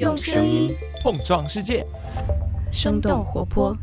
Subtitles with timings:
[0.00, 1.86] 用声音碰撞世界，
[2.72, 3.76] 生动活泼。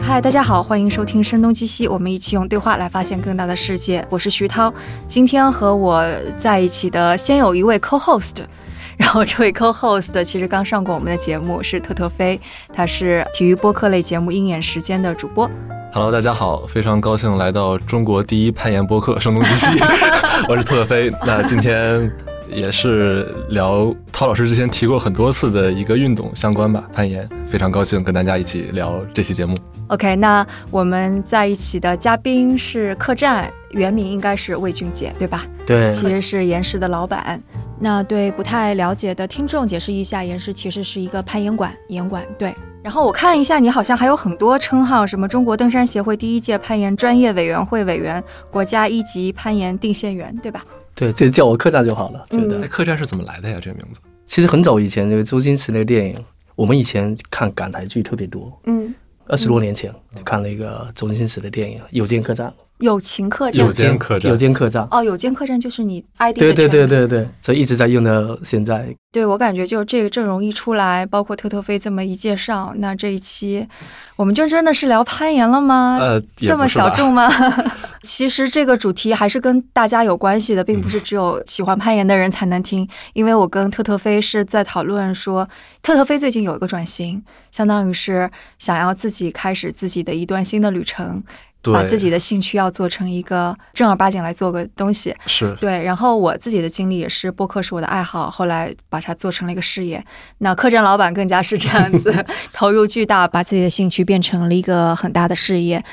[0.00, 4.06] 嗨，大家好，欢迎收听《声东击西》，我们一起用对话来发现更大的世界。
[4.08, 4.72] 我是徐涛，
[5.08, 6.06] 今天和我
[6.38, 8.44] 在一起的先有一位 co-host，
[8.96, 12.40] 然后这位 co-host 其实刚上过我们的节目，是特特飞，
[12.72, 15.50] 他是体育播客类节目《鹰眼时间》的主播。
[15.96, 19.66] Hello，大家好，非常高兴来到中国第一攀岩播客《声东击西》
[20.46, 21.10] 我是特特飞。
[21.24, 22.12] 那今天
[22.50, 27.26] 也是聊涛老师之前提过很多次的一个运动相关吧，攀岩。
[27.46, 29.56] 非常高兴跟大家一起聊这期节目。
[29.86, 35.46] OK，那我们在一起的嘉宾是客栈，原名应该是魏俊杰，对吧？
[35.64, 37.42] 对，其实是岩石的老板。
[37.78, 42.54] 那对不太了解的听众解释一下，岩石其实是一个攀岩馆，岩馆对。
[42.82, 50.64] 然后我看一下，你好像还有很多称号，什么中国登山协会第一届攀岩专业委员会委员，国家一级攀岩定线员，对吧？
[50.94, 52.58] 对，就叫我客栈就好了，觉得。
[52.58, 53.58] 嗯哎，客栈是怎么来的呀？
[53.60, 54.00] 这个名字？
[54.26, 56.16] 其实很早以前，那个周星驰那个电影，
[56.54, 58.94] 我们以前看港台剧特别多，嗯，
[59.26, 62.48] 二十多年前就看了一个周星驰的电影《有间客栈》。
[62.78, 63.72] 友情客栈有。
[63.72, 64.86] 间客栈有间客栈。
[64.90, 68.94] 哦，有间客栈就是你 ID 的对对对对对，所以一直在用到现在。
[69.12, 73.66] 对我感觉就是这个阵容一出来，包括特特飞这么一介绍，那这一期
[74.14, 75.96] 我们就真的是聊攀岩了吗？
[75.98, 77.30] 呃，这么小众吗？
[78.02, 82.86] 其实这个主题还是跟大家有关系的，并不是只有喜欢攀岩的人才能听。
[83.14, 85.48] 因为我跟特特飞是在讨论说，
[85.80, 91.22] 特特飞最近有一个转型，相当于是想要自己开始自己的一段新的旅程，
[91.55, 95.14] 对把自己的兴趣要做成一个正儿八经来做个东西。
[95.26, 100.04] 是对，然后我自己的经历也是播客是我的爱好，后来把它做成了一个事业。
[100.38, 105.84] 那客栈老板更加是这样子， 投入巨大，把自己的兴趣变成了一个很大的事业。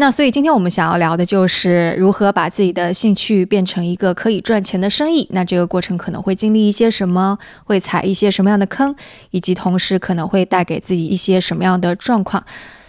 [0.00, 5.26] 那所以今天我们想要聊的就是如何把自己的兴趣变成一个可以赚钱的生意。
[5.32, 8.94] 那这个过程可能会经历一些什么，会踩一些什么样的坑，
[9.32, 12.44] 以及同时可能会带给自己一些什么样的状况。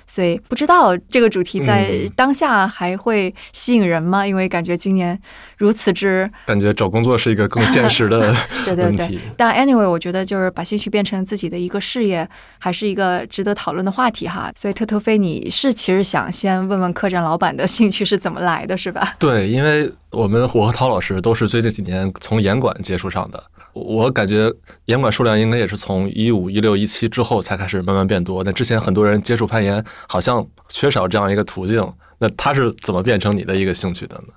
[0.09, 4.25] 所以不知道这个主题在嗯当下还会吸引人吗？
[4.25, 5.18] 因为感觉今年
[5.58, 12.28] 如此之感觉找工作是一个更现实的 对对对。，但 anyway，我觉得就是把兴趣变成自己的一个事业，
[12.58, 14.52] 还是一个值得讨论的话题哈。
[14.58, 19.16] 所以特特飞，你是其实想先问问客栈老板的兴趣是怎么来的，是吧？
[19.19, 23.44] 对，因为我们我和陶老师都是最近几年从严管接触上的，
[23.74, 24.52] 我感觉
[24.85, 28.44] 严管数量应该也是从一五、一六、一七之后才开始慢慢变多。
[28.44, 31.84] 那之前很多人接触攀岩，好像缺少这样一个途径。
[32.18, 34.34] 那他是怎么变成你的一个兴趣的呢？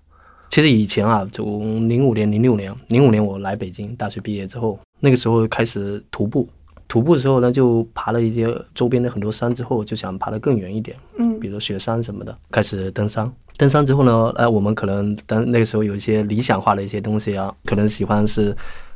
[0.51, 6.49] 其实以前啊，从零五年、零六年、零五年我来北京，大学毕业之后，那个时候开始徒步。
[6.87, 13.33] 徒步的时候呢，就爬了一些周边的很多山，之后就想爬得更远一点，嗯比如雪山什么的，开始登山。
[13.57, 18.55] 登山之后呢，呃，我们可能当那个时候有一些理想化的一些东西啊，可能喜欢是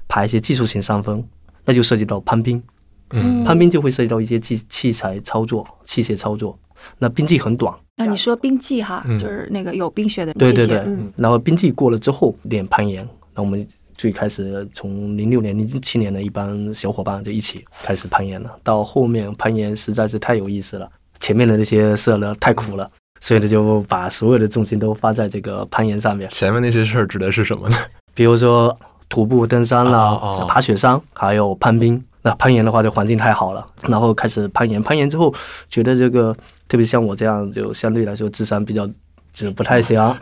[0.09, 1.23] 爬一些技术型山峰，
[1.65, 2.63] 那就涉及到攀冰。
[3.11, 6.59] 嗯攀冰就会涉及到一些器器材操作、器械操作。
[6.99, 18.51] 那冰季很短，那你说冰季哈，嗯就是那个有冰雪的季节，对对对嗯然后冰季过了之后练攀岩，那我们最开始从零六年、零七年的一帮小伙伴就一起开始攀岩了。
[18.63, 20.91] 到后面攀岩实在是太有意思了，
[21.21, 22.91] 前面的那些事儿呢太苦了，
[23.21, 26.29] 所以呢就把所有的重心都发在这个攀岩上面。
[26.29, 27.77] 前面那些事儿指的是什么呢？
[28.15, 28.77] 比如说
[29.09, 30.19] 徒步登山啦、
[30.49, 32.03] 爬雪山，还有攀冰。
[32.23, 34.83] 那攀岩的话，这环境太好了，然后开始攀岩。
[34.83, 35.33] 攀岩之后，
[35.69, 36.37] 觉得这个
[36.67, 38.85] 特别像我这样，就相对来说智商比较
[39.33, 39.97] 就是不太行。
[39.97, 40.19] 啊，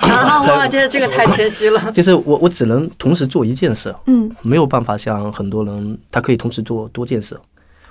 [0.47, 7.41] 哇，这这个太谦虚了， 就是我我只能同时做一件事，嗯没有办法像很多人他可以同时做多件事，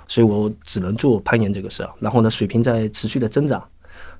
[0.06, 1.84] 所以我只能做攀岩这个事。
[1.98, 3.60] 然后呢，水平在持续的增长，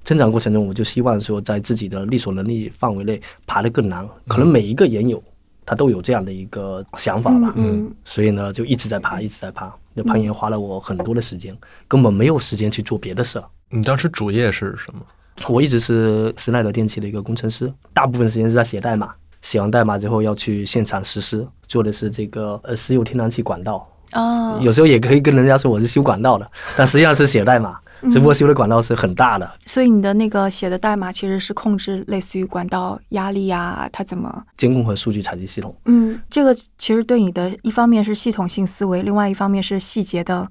[0.03, 4.05] 增长过程中，我就希望说在自己的力所能力范围内爬得更难。
[4.27, 5.23] 可能每一个岩友
[5.67, 9.73] 他都有这样的一个想法吧，嗯所以呢就一直在爬，一直在爬。
[9.95, 13.45] 那攀岩花了我很多的时间，根本没有时间去做别的事儿。
[13.71, 15.01] 你当时主业是什么？
[15.49, 23.89] 我一直是施耐德电器的一个工程师，大部分时间是在写代码，写完代码之后要去现场实施，做的是这个呃石油天然气管道。
[24.13, 27.77] 哦，有时候也可以跟人家说我是修管道的，但实际上是写代码，
[28.11, 35.75] 只不过修的管道是很大的，所以你的那个写的代码其实是控制类似于管道压力呀、它怎么监控和数据采集系统。
[35.87, 40.49] 嗯，这个其实对你的一方面是系统性思维，另外一方面是细节的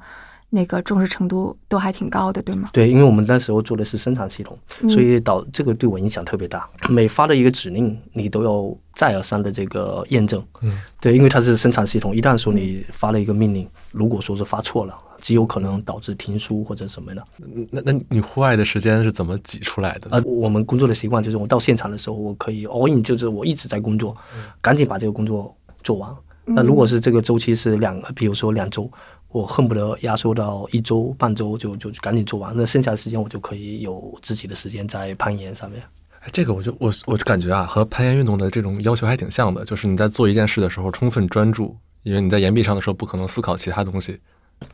[0.50, 2.70] 那个重视程度都还挺高的，对吗？
[2.72, 6.68] 对，因为我们那时候做的是生产系统，嗯所以导这个对我影响特别大。
[6.90, 10.44] 每发的一个指令，你都要再而三的这个验证。
[10.62, 10.72] 嗯，
[11.02, 17.24] 对，因为它是生产系统，一旦说你发了一个命令，如果说是发错了，极有可能导致停书或者什么的。
[17.72, 20.10] 那那你户外的时间是怎么挤出来的？
[20.12, 24.16] 呃，我们工作的习惯就是我到现场的时候，我可以 all in，就是我一直在工作，
[24.62, 26.14] 赶紧把这个工作做完。
[26.46, 28.92] 那如果是这个周期是两，比如说两周，
[29.30, 35.82] 我恨不得压缩到一周半周就就赶紧做完，那剩下的时间我就可以有自己的时间在攀岩上面。
[36.20, 41.74] 哎，这个我就我我就感觉啊，和攀岩运动的这种要求还挺像的，就是你在做一件事的时候充分专注，
[42.04, 44.20] 因为你在岩壁上的时候不可能思考其他东西。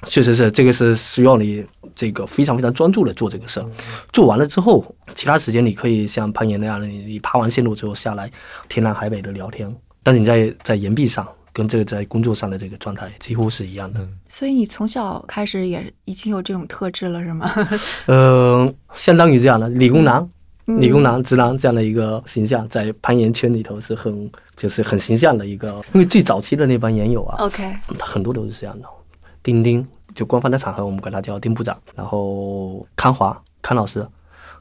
[0.05, 1.65] 确实是，这个是需要你
[1.95, 3.65] 这个非常非常专注的做这个事儿。
[4.11, 4.83] 做完了之后，
[5.15, 8.31] 其他时间你可以像攀岩那样的，你你爬完线路之后下来，
[8.67, 9.73] 天南海北的聊天。
[10.01, 13.99] 但是你在在岩壁上，跟这个在工作上的这个状态几乎是一样的。
[14.27, 17.51] 所以你从小开始也已经有这种特质了，是吗？
[18.05, 20.21] 呃，相当于这样的理工男、
[20.67, 25.83] 嗯理工男、直男这样的一个形象，在攀岩圈里头是很就是很形象的一个。
[25.93, 28.87] 因为最早期的那帮岩友啊，OK，很多都是这样的。
[29.49, 34.07] 丁丁，就官方的场合我们管他叫丁部长，然后康华康老师，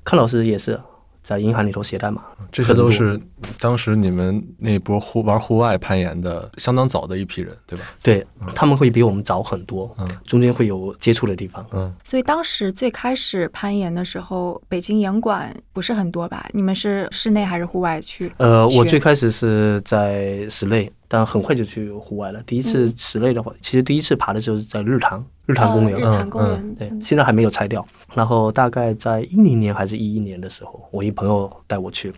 [0.02, 0.81] 康老师也是
[1.23, 3.20] 在银行里头写代码，这些都是
[3.61, 7.85] 当时你们那波户玩户外攀岩的相当早的一批人，对吧？
[8.02, 11.64] 对他们会比我们早很多，嗯中间会有接触的地方。
[11.73, 16.49] 嗯，所以当时最开始攀岩的时候，北京岩馆不是很多吧？
[16.52, 18.32] 你们是室内还是户外去？
[18.38, 22.40] 呃，我最开始是在室内，但很快就去户外了。
[22.46, 27.84] 第一次嗯室内的话，其实第一次爬的时候是在日坛日坛公园，哦日坛公园，对，嗯现在还没有拆掉。
[28.14, 32.12] 然后大概在一零年还是一一年的时候，我一朋友带我去，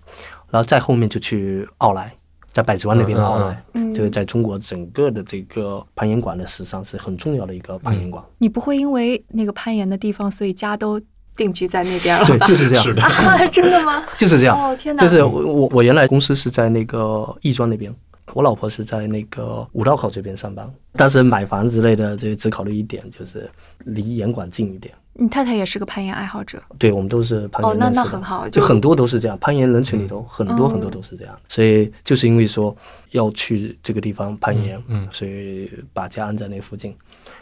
[0.51, 2.13] 然后再后面就去奥莱，
[2.53, 8.23] 在百子湾那边的奥莱，嗯这个在中国整个的这个攀岩馆的史上是很重要的一个攀岩馆。
[8.39, 11.01] 你不会因为那个攀岩的地方，所以家都
[11.37, 12.47] 定居在那边了对，吧？
[12.47, 14.03] 就是这样，是的 啊，真的吗？
[14.19, 14.57] 就是这样。
[14.57, 15.03] 哦天哪！
[15.03, 17.93] 就是我我我原来公司是在那个亦庄那边，
[18.35, 20.69] 我老婆是在那个五道口这边上班。
[20.93, 23.49] 但是买房之类的，这只考虑一点，就是
[23.85, 24.95] 离严管近一点。
[25.13, 31.39] 你太太也是个攀岩爱好者，对，我们都是攀哦那岩认识的那很好就就很多都是这样，攀岩人群里头很多嗯很多都是这样。
[31.49, 32.75] 所以就是因为说
[33.11, 36.95] 要去这个地方攀岩，嗯嗯所以把家安在那附近。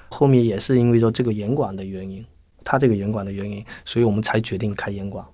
[0.08, 2.24] 后面也是因为说这个严管的原因，
[2.64, 5.24] 他这个严管的原因，所以我们才决定开严管。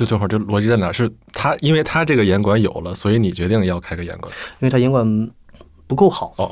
[0.00, 0.90] 就这会儿这逻辑在哪？
[0.90, 4.32] 是他因为他这个严管有了，所以你决定要开个严管。
[4.60, 5.30] 因为他严管
[5.86, 6.48] 不够好，哦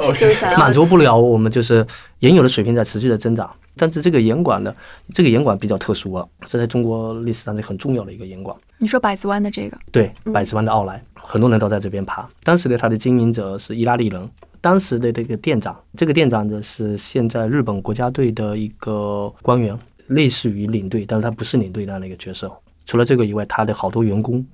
[0.00, 1.86] 哦， 就是想要满足不了我们就是
[2.18, 4.74] 原有的水平在持续的增长，但是这个严管呢，
[5.14, 8.56] 这个严管比较特殊啊，是在中国历史上是很重要的一个严管。
[8.78, 12.28] 你说百子湾的这个，对，嗯百子湾的奥莱，很多人都在这边爬。
[12.42, 14.28] 当时的他的经营者是意大利人，
[14.60, 22.52] 当时的这个店长，这个店长呢是现在日本国家队的一个官员，类似于领队，但是他不是领队那样的一个角色。
[22.84, 24.44] 除了这个以外，他的好多员工，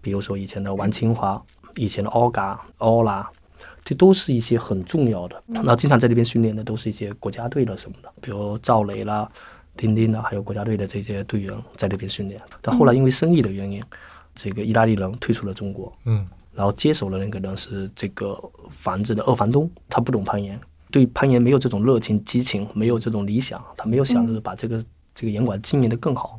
[0.00, 1.40] 比如说以前的王清华、
[1.76, 3.28] 以前的 OGA、欧拉，
[3.84, 5.42] 这都是一些很重要的。
[5.46, 9.30] 然后经常在这边训练的都是一些国家队的什么的，比如赵雷啦、
[9.76, 12.40] 丁丁啦，还有国家队的这些队员在这边训练。
[12.62, 13.82] 但后来因为生意的原因，
[14.34, 18.38] 这个意大利人退出了中国，嗯，然后接手的那个人是这个
[18.70, 20.58] 房子的二房东，他不懂攀岩，
[20.90, 24.82] 对攀岩没有这种热情、激情，没有这种理想，他没有想着把这个、
[25.14, 26.38] 这个岩馆经营的更好。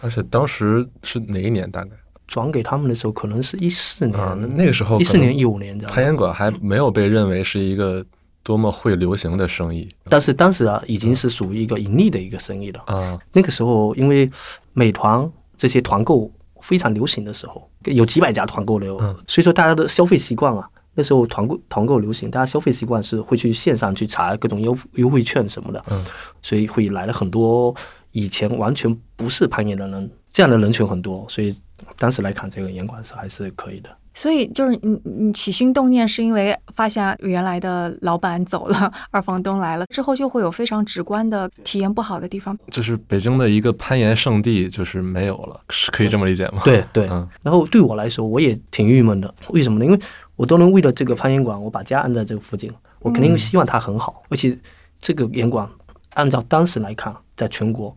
[0.00, 1.70] 而且当时是哪一年？
[1.70, 1.90] 大概
[2.26, 5.94] 转给他们的时候，可能是一四年，啊，那那个时候一四年、一五年这样。
[5.94, 8.04] 攀岩馆还没有被认为是一个
[8.42, 12.82] 多么会流行的生意但是当时啊，已经是属于一个盈利的一个生意了。
[12.86, 13.18] 啊。
[13.32, 14.30] 那个时候，因为
[14.72, 16.30] 美团这些团购
[16.60, 26.04] 非常流行的时候，有几百家团购的哦，嗯所以说大家的消费习惯啊，那时候团购团购流行，大家消费习惯是会去线上去查各种优优惠券什么的，嗯
[26.42, 27.74] 所以会来了很多
[28.12, 31.54] 以前完全不是攀岩的人，这样的人群很多，所以
[31.98, 33.90] 当时来看这个岩馆是还是可以的。
[34.14, 42.58] 所以就是你你起心动念是因为发现原来的老板走了，二房东来了之后，就会有非常直观的体验不好的地方。
[42.68, 46.62] 就是北京的一个攀岩圣地，就是没有了，是可以这么理解吗？
[46.64, 49.32] 对对，嗯然后对我来说，我也挺郁闷的。
[49.50, 49.84] 为什么呢？
[49.84, 50.00] 因为
[50.34, 54.24] 我都能为了这个攀岩馆，我把家安在这个附近，我肯定希望它很好。
[54.30, 54.58] 而且
[55.00, 55.68] 这个岩馆，
[56.14, 57.96] 按照当时来看，在全国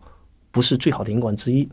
[0.50, 1.68] 不是最好的银馆之一，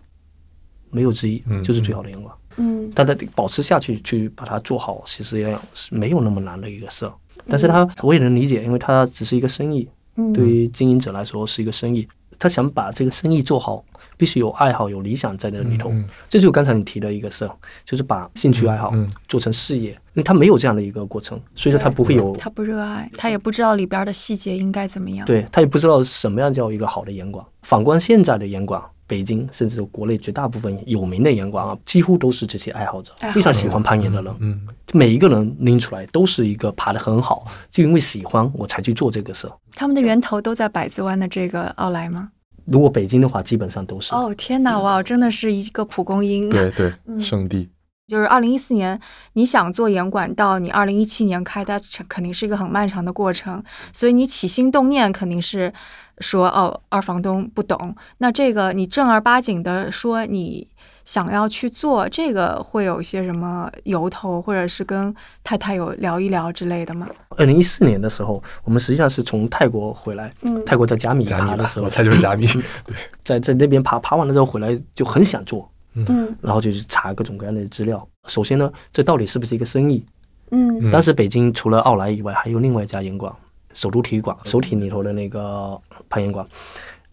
[0.89, 2.35] 没有之一嗯，就是最好的银馆。
[2.57, 7.13] 嗯，但它得保持下去，去把它做好，其实也是没有那么难的一个事儿。
[7.47, 12.05] 但是它我也能理解，因为它只是一个生意，嗯对于经营者来说是一个生意，
[12.37, 13.85] 他想把这个生意做好，
[14.19, 15.89] 必须有爱好、有理想在那里头。
[15.91, 17.51] 嗯这就是刚才你提的一个事儿，
[17.85, 27.43] 就是把兴趣爱好嗯做成事业，因为他没有这样的一个过程，所以说他不会有，他不热爱，他也不知道里边的细节应该怎么样。，对他也不知道什么样叫一个好的严管。
[27.61, 34.35] 反观现在的严管，北京甚至国内绝大部分有名的严管啊，几乎都是这些爱好者爱好，者非常喜欢攀岩的人。
[34.39, 39.49] 嗯，每一个人拎出来都是一个爬得很好，就因为喜欢我才去做这个事。
[39.75, 42.29] 他们的源头都在百子湾的这个奥莱吗？
[42.65, 44.13] 如果北京的话，基本上都是。
[44.13, 46.49] 哦，天哪，哇，真的是一个蒲公英。
[46.49, 47.69] 对对， 嗯圣地。
[48.07, 48.99] 就是二零一四年，
[49.33, 53.63] 你想做严管，到你二零一七年开，它肯定是一个很漫长的过程。
[53.93, 55.71] 所以你起心动念肯定是
[56.17, 57.95] 说，哦，二房东不懂。
[58.17, 60.67] 那这个你正儿八经的说你
[61.05, 65.13] 想要去做，这个会有一些什么由头，或者是跟
[65.43, 67.07] 太太有聊一聊之类的吗？
[67.37, 72.45] 二零一四年的时候，我们实际上是从泰国回来，嗯泰国在加米加密吧，爬的时候，我猜就是加米。
[72.85, 78.07] 对，在在那边爬，爬完了之后回来就很想做，嗯然后就去查各种各样的资料。
[78.27, 80.05] 首先呢，这到底是不是一个生意？
[80.51, 83.31] 嗯嗯当时北京除了奥莱以外，还有另外一家岩馆，
[83.73, 85.79] 首都体育馆，首体里头的那个
[86.09, 86.45] 攀岩馆，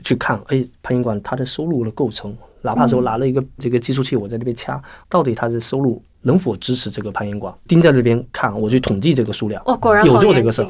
[0.02, 2.34] 去看，哎，攀岩馆它的收入的构成，
[2.66, 7.54] 哪怕说拿了一个这个计数器，我在那边掐，到底它的收入能否支持这个攀岩馆？
[7.68, 10.68] 盯在这边看，我去统计这个数量，哦，果然有做这个事儿。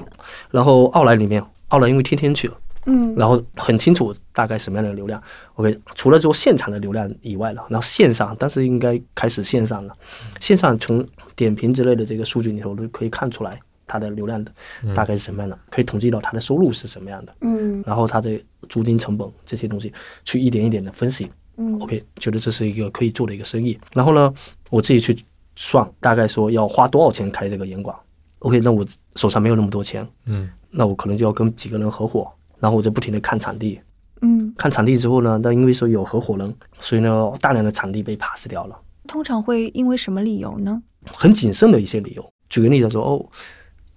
[0.50, 2.54] 然后奥莱里面，奥莱因为天天去了。
[2.88, 5.20] 嗯然后很清楚大概什么样的流量。
[5.54, 9.96] OK，除了做现场的流量以外了，然后线上，当时应该开始线上了。
[10.38, 14.52] 线上从点评之类的这个数据里头都可以看出来它的流量的
[14.94, 19.92] 大概是什么样的，可以统计到它的收入是什么样的，嗯然后它的租金成本这些东西
[20.24, 21.28] 去一点一点的分析。
[21.56, 23.78] 嗯 OK，觉得这是一个可以做的一个生意。
[23.92, 24.32] 然后呢，
[24.70, 25.16] 我自己去
[25.56, 27.96] 算，大概说要花多少钱开这个严馆。
[28.40, 33.80] OK，那我手上没有那么多钱，嗯那我可能就要跟几个人合伙，然后我就不停的看场地，
[34.20, 40.82] 嗯，看场地之后呢，那因为说有合伙人，所以呢，大量的场地被 pass 掉了，通常会因为什么理由呢？
[41.06, 42.32] 很谨慎的一些理由。
[42.50, 43.26] 举个例子说，哦，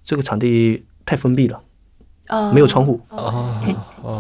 [0.04, 1.64] 这个场地太封闭了，啊
[2.54, 3.00] 没有窗户。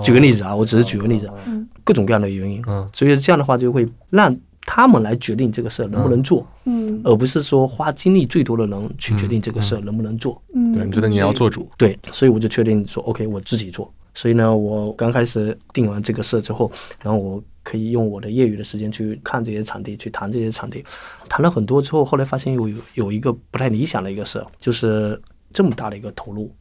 [0.04, 10.39] 举个例子啊，我只是举个例子，嗯各种各样的原因，嗯所以这样的话就会让他们来决定这个事儿能不能做，嗯而不是说花精力最多的人去决定这个事儿能不能做。
[10.54, 11.68] 嗯，对，你觉得你要做主？
[11.78, 13.92] 对，所以我就确定说，OK，我自己做。
[14.13, 16.70] 所以呢，我刚开始定完这个事之后，
[17.01, 20.84] 然后我可以用我的业余的时间去看这些场地，去谈这些场地，
[21.30, 25.20] 谈了很多之后，后来发现有有有一个不太理想的一个事，就是
[25.54, 26.51] 这么大的一个投入，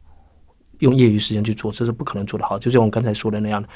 [0.81, 2.59] 用业余时间去做，这是不可能做得好。
[2.59, 3.69] 就像我刚才说的那样的，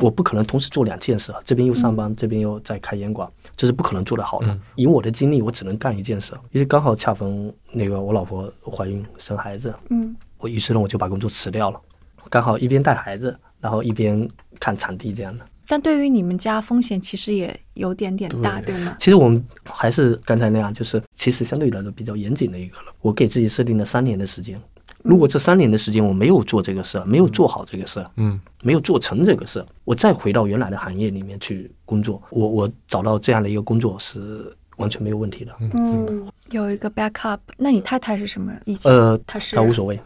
[0.00, 4.46] 我不可能同时做两件事，这边又上班，这边又在开烟馆，这是不可能做得好的。
[4.48, 11.80] 嗯以我的经历，我只能干一件事，因为刚好恰逢那个我老婆怀孕生孩子，嗯我于是呢我就把工作辞掉了，
[12.28, 14.28] 刚好一边带孩子，然后一边
[14.58, 15.44] 看场地这样的。
[15.68, 18.96] 但对于你们家风险其实也有点点大，对吗？
[18.98, 22.92] 其实我们还是刚才那样，就是其实相对来说比较严谨的一个了。
[23.02, 24.60] 我给自己设定了三年的时间，
[25.02, 35.52] 如果这三年的时间我没有做这个事儿，没有做好这个事儿，嗯没有做成这个事儿，我再回到原来的行业里面去工作，我我找到这样的一个工作是完全没有问题的。
[35.60, 37.38] 嗯，有一个 backup。
[37.56, 38.92] 那你太太是什么意见？
[38.92, 39.98] 呃，她是她无所谓，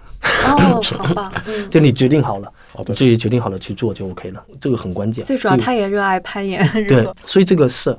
[0.47, 1.33] 哦，好吧。
[1.47, 2.53] 嗯，就你决定好了，
[2.87, 5.25] 自己决定好了去做就 OK 了，这个很关键。
[5.25, 7.97] 最主要这个她也热爱攀岩，对，所以这个是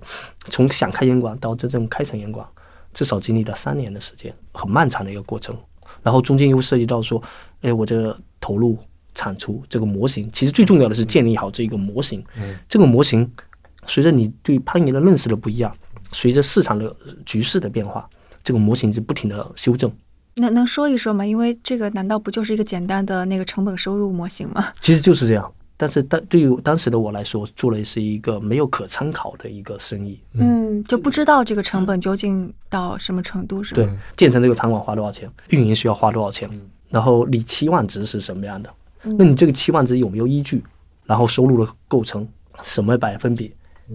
[0.50, 2.46] 从想开烟馆到真正开成烟馆，
[2.94, 5.56] 至少经历了三年的时间，很漫长的一个过程。
[6.04, 7.22] 然后中间又涉及到说，
[7.62, 8.78] 哎，我这投入
[9.14, 12.24] 产出这个模型，其实最重要的是建立好这个模型。
[12.38, 13.30] 嗯这个模型
[13.88, 15.76] 随着你对攀岩的认识的不一样，
[16.12, 18.10] 随着市场的呃局势的变化，
[18.44, 19.92] 这个模型是不停的修正。
[20.38, 21.26] 能能说一说吗？
[21.26, 24.66] 因为这个难道不就是一个简单的那个成本收入模型吗？
[24.82, 25.50] 其实就是这样。
[25.78, 30.20] 但是但对于当时的我来说，做的是一个没有可参考的一个生意。
[30.34, 33.84] 嗯，就不知道这个成本究竟到什么程度，是吧？
[33.84, 36.50] 对，建成这个场馆花多少钱，运营需要花多少钱，
[36.90, 38.70] 然后你期望值是什么样的？
[39.04, 40.64] 那你这个期望值有没有依据？
[41.06, 42.28] 然后收入的构成
[42.64, 43.54] 什么百分比？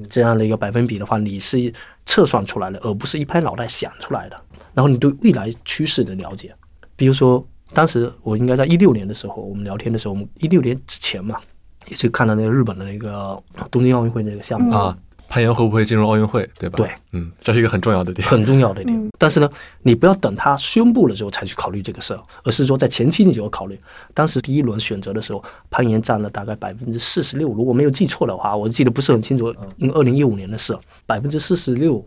[0.09, 1.73] 这样的一个百分比的话，你是
[2.07, 4.41] 测算出来的，而不是一拍脑袋想出来的。
[4.73, 6.55] 然后你对未来趋势的了解，
[6.95, 11.41] 比如说当时我应该在一六年的时候，我们聊天的时候，我们一六年之前嘛，
[11.89, 14.97] 也去看了那个日本的那个东京奥运会那个项目啊，
[15.29, 16.77] 攀岩会不会进入奥运会，对吧？
[16.77, 18.27] 对，嗯，这是一个很重要的点。
[18.27, 18.97] 很重要的一点。
[18.97, 19.51] 嗯但是呢，
[19.83, 23.79] 你不要等他宣布了之后才去考虑这个事儿，而是说在前期你就要考虑。
[24.15, 32.03] 当时第一轮选择的时候，攀岩占了大概百分之四十六，如果没有记错的话，我记得不是很清楚，因为二零一五年的事，百分之四十六，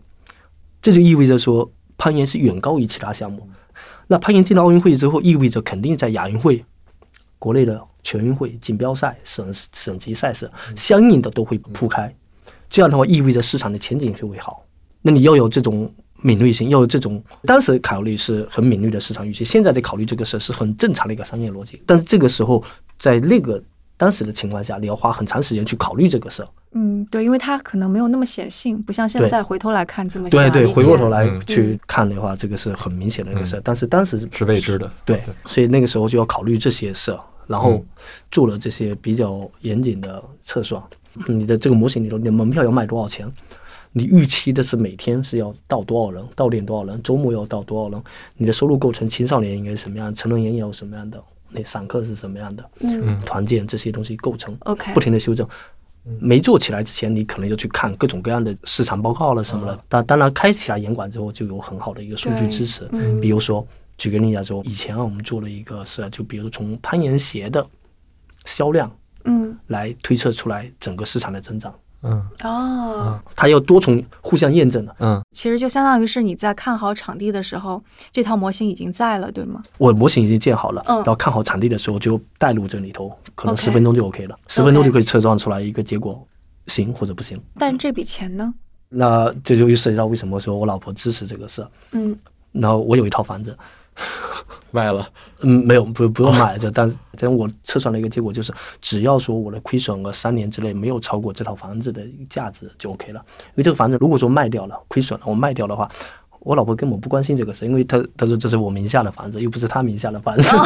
[0.82, 3.48] 这就意味着说攀岩是远高于其他项目。
[4.08, 6.64] 那攀岩进了奥运会之后，意味着肯定在亚运会、
[7.38, 12.14] 国内的全运会、锦标赛、省省级赛事相应的都会铺开。
[12.70, 14.64] 这样的话，意味着市场的前景就会好。
[15.02, 15.92] 那你要有这种
[16.22, 21.82] 敏锐性，要有这种当时考虑是很敏锐的市场预期，现在在考虑这个事是很正常的一个商业逻辑。
[21.86, 22.62] 但是这个时候，
[22.98, 23.62] 在那个
[23.96, 33.60] 当时的情况下，你要花很长时间去考虑这个事儿，嗯，对，因为它可能没有那么显性，不像现在回头来看这么对对，回过头来嗯去看的话，这个是很明显的一个事儿。
[33.62, 34.90] 但是当时是未知的。
[35.04, 37.86] 对，所以那个时候就要考虑这些事儿，然后嗯
[38.30, 40.82] 做了这些比较严谨的测算。
[41.28, 43.30] 你的这个模型里头，你的门票要卖多少钱？
[43.92, 48.02] 你预期的是每天是要到多少人，到店多少人，周末要到多少人？
[48.36, 55.46] 你的收入构成，青少年应该是什么样，成人演有什么样的，那散客是什么样的，嗯团建这些东西构成，，OK，不停的修正。
[56.18, 59.80] 没做起来之前，你可能就去看各种各样的市场报告了什么的。
[59.88, 62.86] 但当然，开起来严管之后，就有很好的一个数据支持。
[62.90, 63.64] 嗯比如说，
[63.96, 67.66] 举个例子来说，以前啊，我们做了一个是，就比如从攀岩鞋的
[68.44, 68.90] 销量
[69.24, 74.94] 嗯来推测出来整个市场的增长，嗯哦，它要多重互相验证的。
[74.98, 79.62] 嗯其实就相当于是你在看好场地的时候，这套模型已经在了，对吗？
[79.78, 86.26] 我模型已经建好了，嗯然后看好场地的时候就带入这里头，可能十分钟就 OK 了，十分钟就可以测算出来一个结果，
[86.66, 87.40] 行或者不行。
[87.58, 88.52] 但这笔钱呢？
[88.88, 91.66] 那这就又涉及到为什么说我老婆支持这个事。
[91.92, 92.16] 嗯
[92.52, 93.58] 然后我有一套房子，
[94.70, 95.08] 卖了。
[95.42, 103.20] 嗯，没有，不不用买这，但是但我测算了一个结果，就是只要说我的亏损额三年之内没有超过这套房子的价值就 OK 了。
[103.48, 105.90] 因为这个房子如果说卖掉了，亏损了，我卖掉的话，
[106.40, 110.56] 我老婆根本不关心这个事，因为她她说这是我名下的房子，又不是她名下的房子。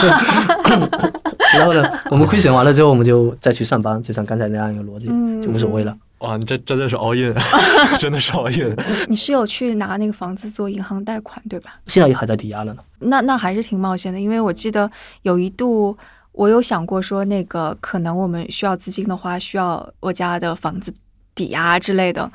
[1.54, 5.97] 然后呢，我们亏损完了之后，我们就再去上班，就像刚才那样一个逻辑，嗯就无所谓了。
[6.18, 7.34] 哇，你这真的是 all in，
[7.98, 8.76] 真的是 all in。
[9.08, 11.78] 你是有去拿那个房子做银行贷款，对吧？
[11.87, 12.82] 现在也还在抵押了呢。
[12.98, 14.90] 那那还是挺冒险的，因为我记得
[15.22, 15.96] 有一度
[16.32, 20.92] 我有想过说，那个可能我们需要资金的话，需要我家的房子
[21.34, 22.30] 抵押之类的。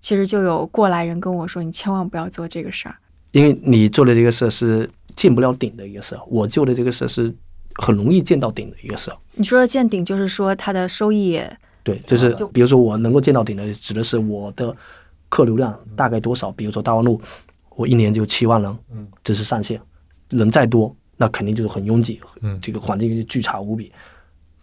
[0.00, 2.94] 其实就有过来人跟我说，你千万不要做这个事儿。
[3.32, 7.32] 因为你做的这个事儿是见不了顶的一个事儿，我做的这个事儿是
[7.74, 9.16] 很容易见到顶的一个事儿。
[9.34, 14.76] 你说的见顶，就是说它的收益也对，就是比如说我能够见到顶的，指的是我的
[15.30, 16.52] 客流量大概多少。
[16.52, 17.18] 比如说大望路，
[17.76, 19.80] 我一年就七万人，嗯，这是上限。
[20.30, 23.90] 人再多，那肯定就是很拥挤，嗯这个环境就巨差无比，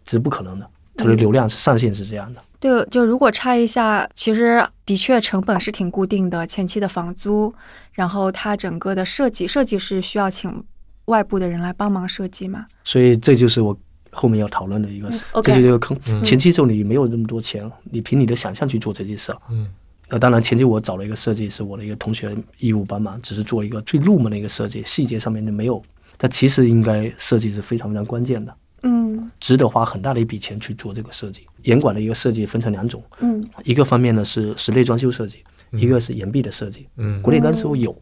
[0.05, 0.70] 这是不可能的。
[0.98, 2.41] 它的流量是上限是这样的。
[2.60, 7.53] 对，就如果拆一下，其实的确成本是挺固定的，前期的房租，
[7.94, 10.63] 然后它整个的设计，设计是需要请
[11.05, 12.65] 外部的人来帮忙设计嘛。
[12.84, 13.77] 所以这就是我
[14.16, 15.10] 后面要讨论的一个
[15.44, 15.98] 这就是一个坑。
[16.08, 19.36] 嗯前期时候你没有那么多钱，你凭你的想象去做这件事。
[19.50, 19.68] 嗯
[20.08, 25.82] 那当然，前期我找了一个设计师，我的一个同学义务帮忙，只是做一个最入门的一个设计，细节上面就没有。
[26.16, 31.48] 但其实应该设计是非常非常关键的，嗯值得花很大的一笔钱去做这个设计。
[31.64, 35.40] 严管的一个设计分成两种，嗯一个方面呢是室内装修设计，
[35.72, 36.88] 一个是岩壁的设计。
[36.98, 37.94] 嗯国内当时候有，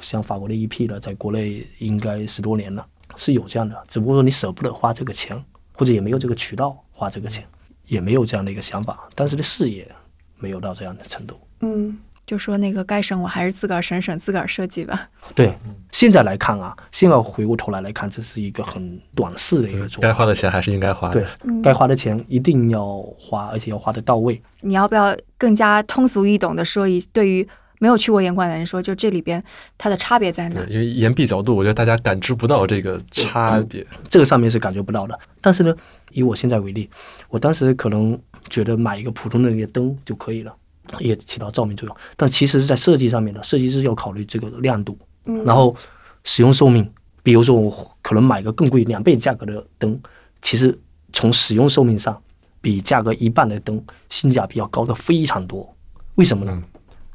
[0.00, 2.84] 像法国的 EP 呢，在国内应该十多年了，
[3.16, 5.36] 是有这样的，只不过说你舍不得花这个钱，
[5.82, 7.44] 或者也没有这个渠道花这个钱，
[7.86, 9.90] 也没有这样的一个想法，当时的视野
[10.38, 11.36] 没有到这样的程度。
[11.60, 15.08] 嗯，就说那个该省我还是自个儿省省，自个儿设计吧。
[15.34, 15.52] 对，
[15.90, 20.02] 现在来看啊，现在回过头来来看，这是一个很短视的一个做法。
[20.02, 21.24] 该花的钱还是应该花对
[21.60, 24.40] 该花的钱一定要花，而且要花得到位。
[24.60, 27.48] 你要不要更加通俗易懂的说一，对于
[27.82, 29.42] 没有去过岩馆的人说，就这里边
[29.76, 30.64] 它的差别在哪，？
[30.68, 33.84] 因为岩壁角度，我觉得大家感知不到这个差别。
[34.08, 35.18] 这个上面是感觉不到的。
[35.40, 35.74] 但是呢，
[36.12, 36.88] 以我现在为例，
[37.28, 38.16] 我当时可能
[38.48, 40.54] 觉得买一个普通的一个灯就可以了，
[41.00, 41.96] 也起到照明作用。
[42.16, 45.74] 但其实是在设计上面的，设计师要考虑这个亮度，嗯然后
[46.22, 46.88] 使用寿命。
[47.24, 50.00] 比如说，我可能买一个更贵两倍价格的灯，
[50.40, 50.78] 其实
[51.12, 52.16] 从使用寿命上，
[52.60, 55.68] 比价格一半的灯性价比要高的非常多。
[56.14, 56.62] 为什么呢？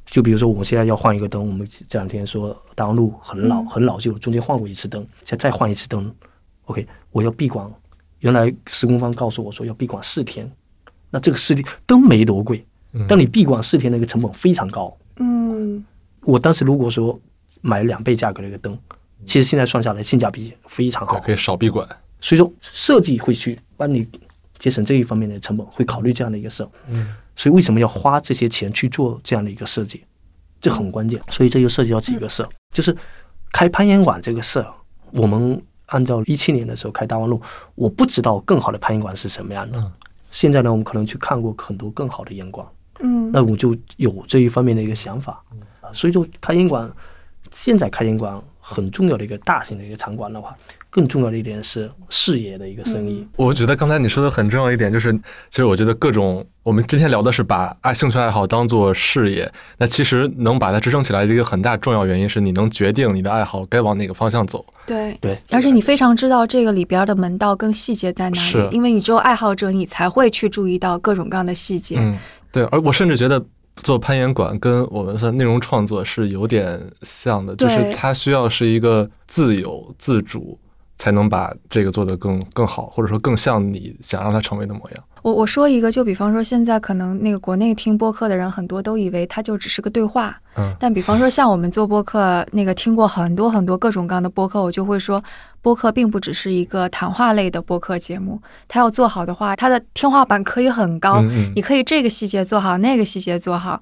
[0.08, 6.14] 嗯就比如说，我们现在要换一个灯，我们这两天说大望路很老、嗯很老旧，中间换过一次灯，现在再换一次灯
[6.66, 7.70] ，OK，我要闭馆。
[8.20, 10.50] 原来施工方告诉我说要闭馆四天，
[11.12, 14.96] 那这个四天灯没多贵，嗯但你闭馆四天那个成本非常高。
[15.18, 15.86] 嗯
[16.22, 17.20] 我当时如果说
[17.62, 18.78] 买两倍价格的一个灯，
[19.26, 21.20] 其实现在算下来性价比非常对，好。
[21.20, 21.88] 可以少闭馆。
[22.20, 24.08] 所以说设计会去帮你
[24.60, 26.70] 节省这一方面的成本，会考虑这样的一个事儿。
[26.88, 30.04] 嗯，所以为什么要花这些钱去做这样的一个设计，
[30.60, 31.22] 这很关键。
[31.30, 32.96] 所以这就涉及到几个事儿，就是
[33.52, 34.74] 开攀岩馆这个事儿，
[35.12, 37.42] 我们按照一七年的时候开大望路，
[37.76, 39.78] 我不知道更好的攀岩馆是什么样的。
[39.78, 39.92] 嗯
[40.30, 42.68] 现在呢，我们可能去看过很多更好的岩馆，
[43.00, 45.42] 嗯那我就有这一方面的一个想法。
[45.80, 46.92] 啊所以就开岩馆，
[47.50, 50.54] 现在开岩馆很重要的一个大型的一个场馆的话，
[50.98, 53.24] 更重要的一点是视野的一个生意。
[53.36, 64.66] 我觉得刚才你说的很重要一点，就是其实我觉得各种我们今天聊的是把爱兴趣爱好当做事业，那其实能把它支撑起来的一个很大重要原因是你能决定你的爱好该往哪个方向走。
[64.88, 65.16] 对。
[65.22, 71.98] 对，而且你非常知道这个里边的门道跟细节在哪是里，因为你只有爱好者，你才会去注意到各种各样的细节。
[72.00, 72.18] 嗯，
[72.52, 73.40] 对，而我甚至觉得
[73.84, 80.58] 做攀岩馆跟我们的内容创作是有点像的，就是它需要是一个自由自主，
[80.98, 85.04] 才能把这个做得更更好，或者说更像你想让它成为的模样。
[85.24, 95.22] 我我说一个，就比方说现在可能那个国内听播客的人很多都以为它就只是个对话，嗯但比方说像我们做播客，那个听过很多很多各种各样的播客，我就会说，
[95.62, 103.82] 播客并不只是一个谈话类的播客节目，它要做好的话，它的天花板可以很高，嗯嗯你可以这个细节做好，那个细节做好。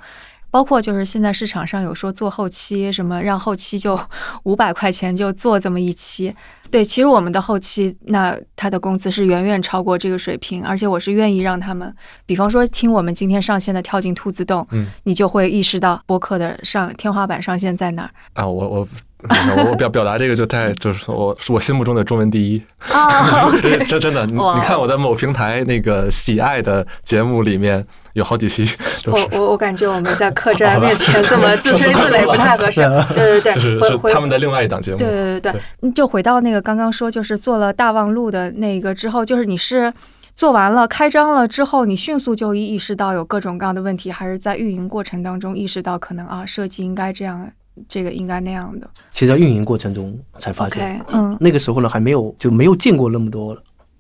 [0.55, 3.99] 包括就是现在市场上有说做后期，什么让后期就
[4.43, 6.33] 五百块钱就做这么一期，
[6.71, 11.93] 对，其实我们的后期那他的工资是远远超过这个水平，而且我是愿意让他们，
[12.25, 14.87] 比方说听我们今天上线的跳进兔子洞，嗯。
[15.03, 18.11] 你就会意识到播客的上天花板上限在哪儿。
[18.33, 18.87] 啊，我我
[19.29, 22.61] 我我表表达这个就太就是说我是我心目中的中文第一，
[22.91, 28.65] 啊这这真的，你你看我在某平台那个喜爱的节目里面有好几期
[29.05, 29.29] 我。
[29.31, 32.81] 我我感觉我们在客 栈面前这么自吹自擂不太合适。
[33.13, 39.91] 对对对，就是是他们的另外一档节目，对对对就回到那个刚刚说，就是做了大望路的那个之后，就是你是
[40.35, 47.49] 做完了开张了之后，你迅速就意识到有各种各样的问题，还是在运营过程当中意识到可能啊设计应该这样，
[47.88, 48.89] 这个应该那样的。
[49.11, 53.57] 其实，在运营过程中才发现嗯那个时候呢还没有就没有见过那么多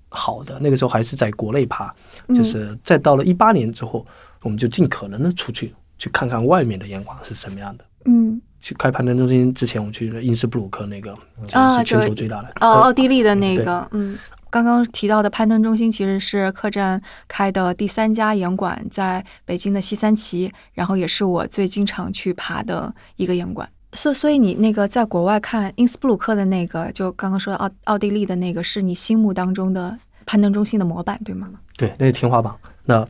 [0.09, 1.93] 好的，那个时候还是在国内爬，
[2.27, 4.05] 嗯就是再到了一八年之后，
[4.43, 7.85] 我们就尽可能的出去去看看外面的眼光是什么样的。
[8.05, 11.11] 嗯去开攀登中心之前，我们去了因斯布鲁克那个，
[11.51, 14.17] 啊就是全球最大的哦，奥地利的那个，嗯。
[14.55, 23.69] 刚刚提到的攀登中心其实是客栈开的第三家岩馆，在北京的西三旗，然后也是我最经常去爬的一个岩馆。
[23.91, 31.49] 所所以你那个在国外看因斯布鲁克的那个，就刚刚说的奥奥地利的那个，是你心目当中的攀登中心的模板，对吗？
[31.75, 32.55] 对，那是天花板。
[32.85, 33.05] 那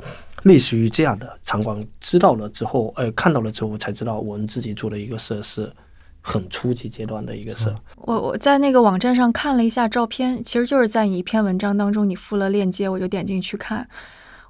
[0.45, 5.71] 类似于这样的场馆，知道了之后，呃，看到了之后，才知道我们自己做的一个事是
[6.27, 7.71] 很初级阶段的一个事。
[7.97, 13.87] 我我在那个网站上看了一下照片，其实就是在你一篇文章当中你附了链接，我就点进去看。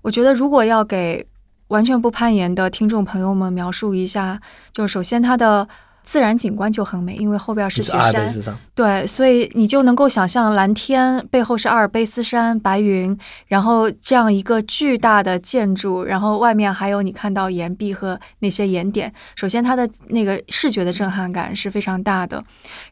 [0.02, 1.28] 我觉得如果要给
[1.68, 4.40] 完全不攀岩的听众朋友们描述一下，
[4.72, 5.68] 就首先它的
[6.06, 8.32] 自然景观就很美，因为后边是雪山，
[8.74, 19.12] 对，所以你就能够想象蓝天背后是阿尔卑斯山白云，然后这样一个巨大的建筑，然后外面还有你看到岩壁和那些岩点。
[19.36, 22.42] 首先，它的那个视觉的震撼感是非常大的。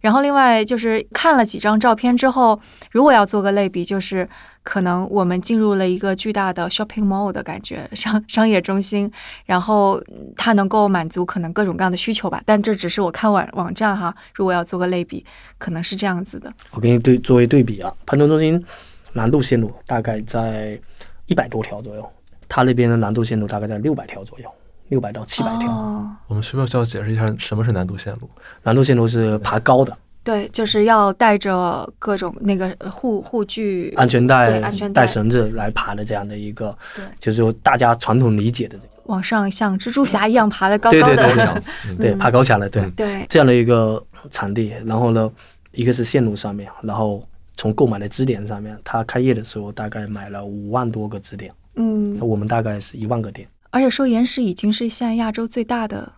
[0.02, 2.60] 然后，另外就是看了几张照片之后，
[2.92, 4.28] 如果要做个类比，就是
[4.64, 9.12] 可能我们进入了一个巨大的 shopping mall 的感觉， 商商业中心，
[9.46, 12.42] 然后嗯它能够满足可能各种各样的需求吧。
[12.46, 15.26] 但这只是我看网网站哈，如果要做个类比，
[15.58, 16.52] 可能是这样子的。
[16.72, 18.64] 我给你对作为对比啊，攀登中心
[19.12, 20.80] 难度线路大概在
[21.28, 22.12] 一百多条左右，
[22.48, 24.50] 它那边的难度线路大概在六百条左右，
[24.90, 25.70] 六百到七百条。
[25.70, 28.30] 哦，我们需不需要解释一下什么是难度线路？
[28.64, 36.76] 难度线路是爬高的，对，就是要带着各种那个护护具、安全带对安全带带绳子来爬的这样的一个，
[37.20, 41.62] 就是说大家传统理解的这个，往上像蜘蛛侠一样爬的高高的。
[41.98, 44.74] 对爬高墙的，对嗯对 这样的一个场地。
[44.86, 45.30] 然后呢，
[45.74, 47.22] 一个是线路上面，然后
[47.58, 56.10] 从购买的支点上面，它开业的时候大概买了五万多个支点，嗯，我们大概是一万个点，而且说岩石已经是现在亚洲最大的，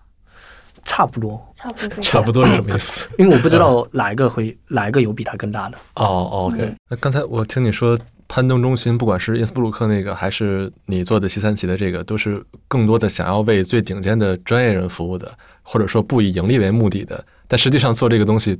[0.85, 1.45] 差不多。
[1.53, 3.09] 差不多差不多是什么意思？
[3.19, 5.77] 因为我不知道哪一个会哪一个有比它更大的。
[5.95, 6.75] 哦哦，OK 嗯。
[6.89, 17.23] 那刚才我听你说攀登中心，不管是因斯布鲁克那个，还是你做的西三旗的这个，都是更多的想要为最顶尖的专业人服务的，或者说不以盈利为目的的。
[17.47, 18.59] 但实际上做这个东西，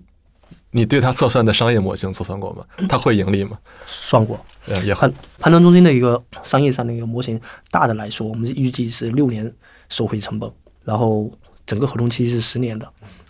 [0.72, 2.66] 你对它测算的商业模型测算过吗？
[2.88, 3.58] 它会盈利吗？
[3.88, 5.14] 算过，呃，也会攀。
[5.40, 7.40] 攀登中心的一个商业上的一个模型，
[7.72, 9.52] 大的来说，我们预计是六年
[9.90, 10.52] 收回成本，
[10.84, 11.32] 然后
[11.66, 12.88] 整个合同期是十年的，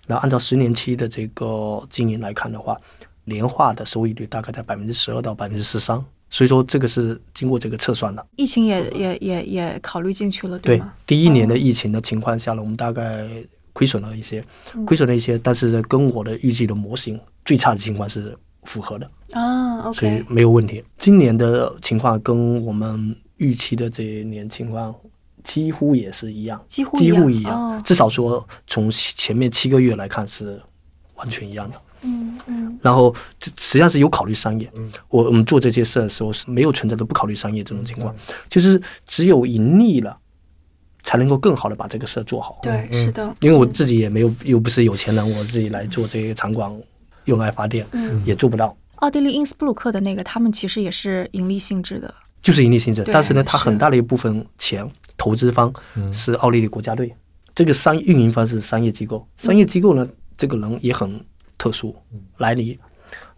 [0.08, 2.78] 那按照十年期的这个经营来看的话，
[3.24, 8.26] 年化的收益率大概在百分之十二到百分之十三，所以说这个是经过这个测算的。
[8.36, 13.28] 疫情也也也也考虑进去了，对吗？，第一年的疫情的情况下呢，我们大概
[13.74, 14.44] 亏损了一些，
[14.86, 19.10] 亏损了一些，但是跟我的预计的模型最差的情况是符合的。
[19.32, 20.84] 啊所以没有问题。
[20.98, 24.94] 今年的情况跟我们预期的这一年情况
[25.46, 27.78] 几乎也是一样，几乎几乎一一样。
[27.78, 27.82] 哦。
[27.86, 30.62] 至少说从前面七个月来看是
[31.16, 31.82] 完全一样的。
[32.02, 32.78] 嗯嗯。
[32.82, 34.92] 然后这实际上是有考虑商业，嗯。
[35.08, 38.14] 我我们做这些事的时候是没有存在的不考虑商业这种情况，
[38.50, 40.18] 就是只有盈利了，
[41.04, 42.60] 才能够更好的把这个事做好。
[42.62, 46.72] 对，是的，因为我自己也没有又不是有钱人，我自己来做这个场馆
[47.26, 48.76] 用来发电嗯，也做不到。
[48.98, 56.12] 奥地利因斯布鲁克的那个，他们其实也是盈利性质的，就是盈利性质，但是呢，它很大的一部分钱投资方嗯。
[56.14, 57.14] 是奥地利国家队，
[57.54, 59.28] 这个商运营方是商业机构。
[59.38, 61.24] 商业机构呢，这个人也很
[61.58, 61.96] 特殊，
[62.38, 62.78] 莱尼，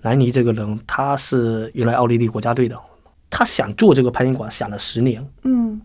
[0.02, 2.78] 莱尼这个人他是原来奥地利国家队的，
[3.30, 5.80] 他想做这个攀岩馆，想了十年，嗯。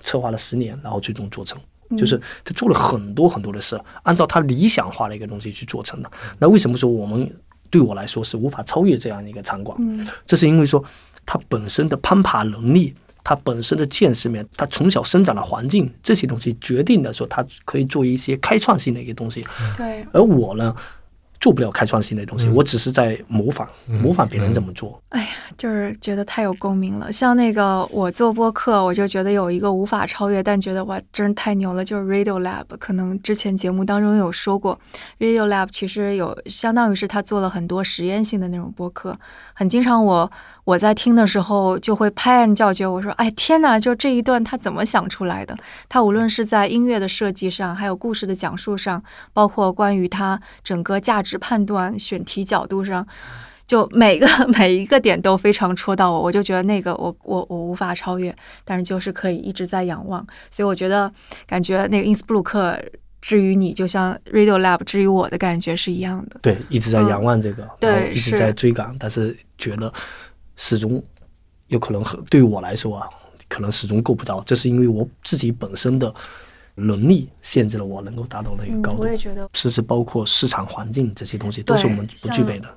[0.00, 1.58] 策划了十年，然后最终做成。
[1.88, 1.96] 嗯。
[1.96, 6.10] 就是他做了很多很多的事，按照他理想化的一个东西去做成的。
[6.38, 7.30] 那为什么说我们
[7.70, 9.76] 对我来说是无法超越这样的一个场馆？
[9.80, 10.06] 嗯。
[10.26, 10.82] 这是因为说
[11.24, 19.44] 他本身的攀爬能力，他本身的见识面，他从小生长的环境这些东西决定的说他可以做一些开创性的一个东西。
[19.76, 20.76] 对，而我呢，
[21.44, 24.98] 做不了开创性的东西，嗯我只是在模仿，嗯模仿别人怎么做。
[25.10, 25.28] 哎呀
[25.58, 27.12] 就是觉得太有共鸣了。
[27.12, 32.64] 像那个我做播客，我就觉得有一个无法超越，但觉得哇，真是太牛了，就是 Radio Lab。
[32.78, 34.80] 可能之前节目当中有说过
[35.18, 39.18] ，Radio Lab 其实有相当于是他做了很多实验性的那种播客。
[39.52, 40.32] 很经常我
[40.64, 45.54] 我在听的时候就会拍案叫绝，我说哎天哪，就这一段他怎么想出来的？
[45.90, 49.02] 他无论是在音乐的设计上，还有故事的讲述上，
[49.34, 53.06] 包括关于他整个价值判断、选题角度上。
[53.66, 54.26] 就每个
[54.58, 61.10] 每一个点都非常戳到我，我就觉得那个我我我无法超越，但是就是可以一直在仰望，所以我觉得
[61.46, 62.78] 感觉那个因斯布鲁克
[63.22, 66.38] 之于你，就像 Radio Lab 之于我的感觉是一样的。
[66.42, 69.90] 对，一直在仰望这个，嗯对一直在追赶，但是觉得
[70.56, 71.02] 始终
[71.68, 73.08] 有可能很对于我来说啊，
[73.48, 76.14] 可能始终够不到，这是因为我自己本身的
[76.74, 79.08] 能力限制了我能够达到那个嗯高，度我。
[79.08, 79.48] 也觉得。
[79.52, 82.68] 甚至包括市场环境这些东西，都是我们不具备的。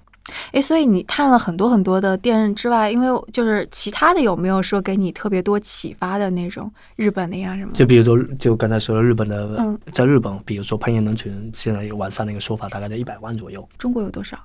[0.52, 7.72] 诶，所以你探了很多很多的店之外，因为就是其他的有没有说给你特别多启发的那种日本的呀什么？
[7.74, 13.66] 就比如说，就刚才说的日本的，嗯在日本，比如说攀岩人群，现在有网上那个说法，大概在一百万左右。
[13.78, 14.38] 中国有多少？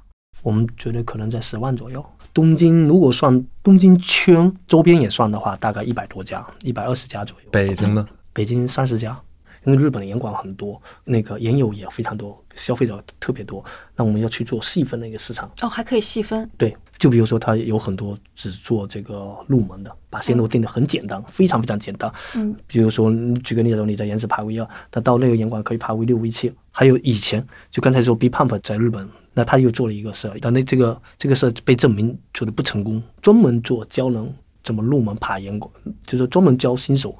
[0.42, 2.04] 我们觉得可能在十万左右。
[2.32, 7.50] 东京如果算东京圈周边也算的话，大概一百多家，一百二十家左右。
[7.50, 8.06] 北京呢？
[8.32, 9.20] 北京三十家，
[9.64, 15.50] 因为日本的严管很多，那个研友也非常多，消费者特别多，那我们要去做细分的一个市场。
[15.60, 16.48] 哦，还可以细分。
[16.56, 22.12] 对，就比如说它有很多只做这个入门的，把线路定的很简单，非常非常简单。
[22.34, 23.12] 嗯，比如说
[23.44, 35.72] 举个例子，你在岩石爬 V 二，那到那个严管可以爬 V 六、V 七，还有以前就刚才说 B Pump 在日本，那他又做了一个事儿，但那这个这个社被证明做的不成功，专门做教人怎么入门爬岩管，
[36.04, 37.16] 就是专门教新手。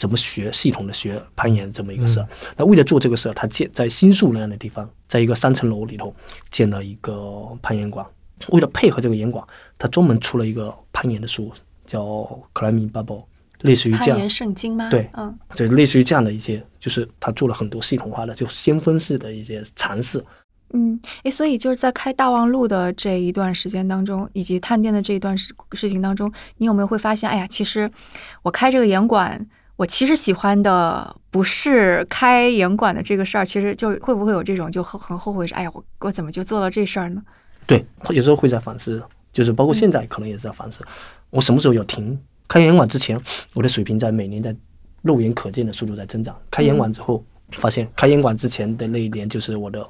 [0.00, 2.26] 怎么学系统的学攀岩这么一个社？
[2.56, 6.14] 那为了做这个事儿，他建在新宿那样的地方，在一个三层楼里头
[6.50, 8.04] 建了一个攀岩馆。
[8.48, 9.46] 为了配合这个岩馆，
[9.78, 11.52] 他专门出了一个攀岩的书，
[11.84, 12.02] 叫
[12.54, 13.04] 《Climbing Bubble》，
[13.60, 14.88] 类似于这样攀岩，圣经吗？
[14.88, 20.24] 对嗯，就类似于这样的一些，就是他做了很多系统化的，就先锋式的一些尝试。
[20.72, 27.90] 嗯，诶，所以就是在开大望路的这一段时间当中，以及探店的这一段事事情当中，你有没有会发现，哎呀，其实
[28.42, 29.46] 我开这个严管，
[29.80, 37.22] 我其实喜欢的不是开严管的这个事儿，其实就会不会有这种就很很后悔，哎呀，我我怎么就做了这事儿呢？
[37.66, 40.84] 对，有时候会在反思，就是包括现在可能也是在反思，
[41.30, 42.18] 我什么时候要停？
[42.46, 43.18] 开严管之前，
[43.54, 44.54] 我的水平在每年在
[45.00, 46.36] 肉眼可见的速度在增长。
[46.50, 49.82] 开严管之后，发现开严管之前的那一年就是我的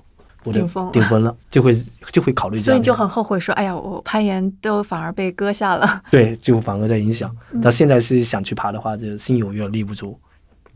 [0.45, 1.77] 顶峰顶峰了， 就会
[2.13, 2.65] 就会考虑这样。
[2.65, 5.87] 所以你就很后悔说，哎呀，我攀岩都反而被割下了。
[6.11, 7.35] 对，就反而在影响。
[7.53, 10.19] 嗯但现在是想去爬的话，就心有余而力不足，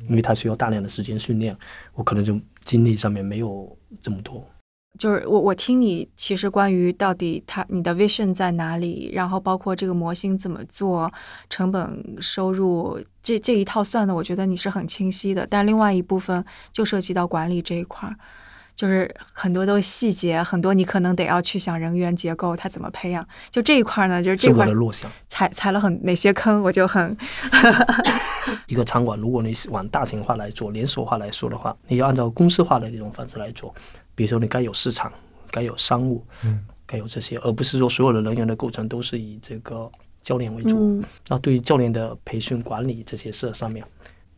[0.09, 1.57] 因为它需要大量的时间训练，
[1.95, 4.45] 我可能就精力上面没有这么多。
[4.97, 11.13] 就是我我听你其实关于到底它你的 vision 在哪里，然后包括这个模型怎么做，
[11.51, 15.45] 成本收入这这一套算的，我觉得你是很清晰的。
[15.51, 18.15] 但另外一部分就涉及到管理这一块儿，
[18.77, 23.27] 就是很多都是细节，很多你可能得要去想人员结构，它怎么培养。
[23.51, 25.11] 就这一块儿呢，就是这块儿的弱项。
[25.29, 27.17] 踩踩了很哪些坑，我就很
[28.67, 33.75] 一个餐馆，如果你是往大型化来做、连锁化来说的话，你要按照公司化的这种方式来做。
[34.15, 35.13] 比如说，你该有市场，
[35.51, 39.91] 该有商务，嗯，该有这些，而不是说所有的人员的构成都是以这个
[40.23, 40.77] 教练为主。
[40.79, 43.85] 嗯那对于教练的培训管理这些事上面，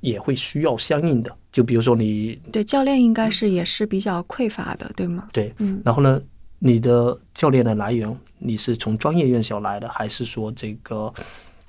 [0.07, 1.37] 也会需要相应的。
[1.51, 5.27] 就比如说你对教练应该是也是比较匮乏的，对吗？
[5.33, 6.21] 对，嗯然后呢，
[6.59, 11.13] 你的教练的来源，你是从专业院校来的，还是说这个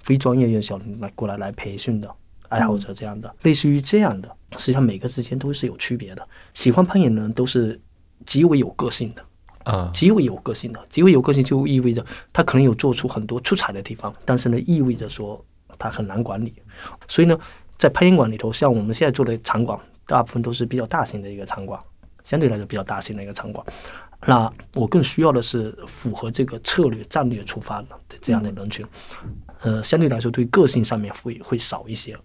[0.04, 2.10] 非专业院校来过来来培训的
[2.50, 6.28] 爱好者这样的，类似于这样的，实际上每个之间都是有区别的。
[6.54, 7.80] 喜欢攀岩的人都是
[8.26, 9.24] 极为有个性的，
[9.72, 15.42] 啊，极为有个性的，极为有个性就意味着他可能有做出很多出彩的地方，但是呢，意味着说
[15.80, 16.54] 他很难管理。
[17.08, 17.40] 所以呢，
[17.78, 21.80] 在攀岩馆里头，像我们现在做的场馆，大部分都是比较大型的一个场馆，
[22.24, 23.66] 相对来说比较大型的一个场馆。
[24.26, 27.88] 那我更需要的是符合这个策略战略出发的
[28.20, 28.84] 这样的人群，
[29.62, 32.18] 呃，相对来说对个性上面会会少一些。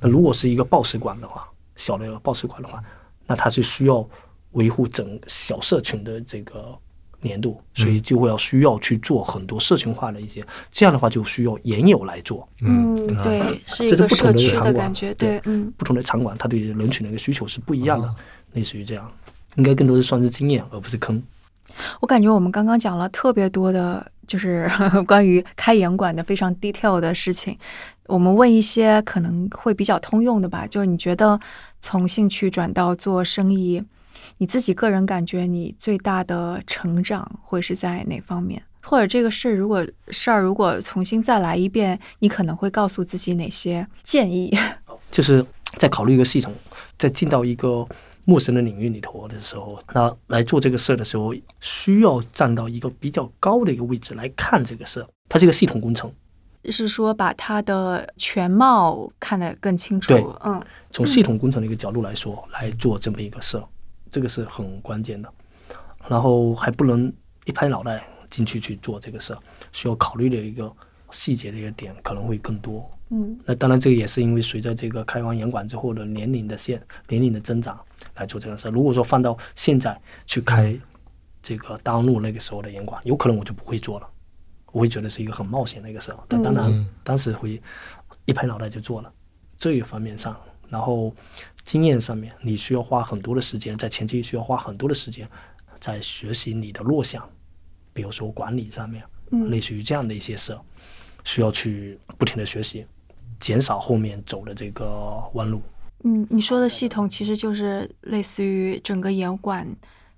[0.00, 2.80] 那如果是一个报时馆的话，小的报时馆的话，
[3.26, 4.08] 那它是需要
[4.52, 6.72] 维护整小社群的这个
[7.24, 12.48] 年度，所以就会要需要去做很多社群化的一些，这样的话就需要研友来做。
[12.60, 18.14] 嗯，对，是一个社区的感觉，对，嗯，不同的场馆它对人群的一个需求是不一样的，
[18.52, 19.10] 类似于这样，
[19.56, 21.20] 应该更多的算是经验而不是坑。
[22.00, 24.70] 我感觉我们刚刚讲了特别多的，就是
[25.08, 27.56] 关于开严馆的非常 detail 的事情。
[28.06, 31.40] 我们问一些可能会比较通用的吧，就是你觉得
[31.80, 33.82] 从兴趣转到做生意，
[34.38, 38.62] 你自己个人感觉你最大的成长会是在哪方面？
[38.82, 44.54] 或者这个事如果事儿如果重新再来一遍，你可能会告诉自己哪些建议？
[45.10, 45.44] 就是
[45.76, 46.52] 在考虑一个系统，
[46.98, 47.86] 在进到一个。
[48.26, 55.06] 陌生的领域里头的时候，那来做这个事儿的时候，需要站到一个比较高的一个位置来看这个事儿。
[55.28, 56.10] 它是一个系统工程，
[56.70, 60.14] 是说把它的全貌看得更清楚。
[60.14, 60.58] 对，嗯，
[60.90, 63.62] 从系统工程的一个角度来说，来做这么一个事，
[64.14, 65.28] 这个是很关键的。
[66.08, 67.12] 然后还不能
[67.46, 69.38] 一拍脑袋进去去做这个事儿，
[69.72, 70.72] 需要考虑的一个
[71.10, 72.88] 细节的一个点可能会更多。
[73.10, 77.78] 嗯，那当然这个也是因为随着这个开完严管之后的年龄的线年龄的增长。
[78.16, 78.68] 来做这个事。
[78.68, 80.78] 如果说放到现在去开
[81.42, 84.06] 这个当路那个时候的严管，有可能我就不会做了，
[84.72, 86.14] 我会觉得是一个很冒险的一个事。
[86.28, 87.60] 但当然，当时会
[88.24, 89.10] 一拍脑袋就做了。
[89.56, 91.14] 这一方面上，然后
[91.64, 95.28] 经验上面，你需要花很多的时间，在前期需要花很多的时间
[95.80, 97.26] 在学习你的弱项，
[97.92, 99.02] 比如说管理上面，
[99.48, 100.56] 类似于这样的一些事，
[101.24, 102.86] 需要去不停的学习，
[103.40, 105.62] 减少后面走的这个弯路。
[106.04, 109.66] 嗯，你说的系统其实就是类似于整个严管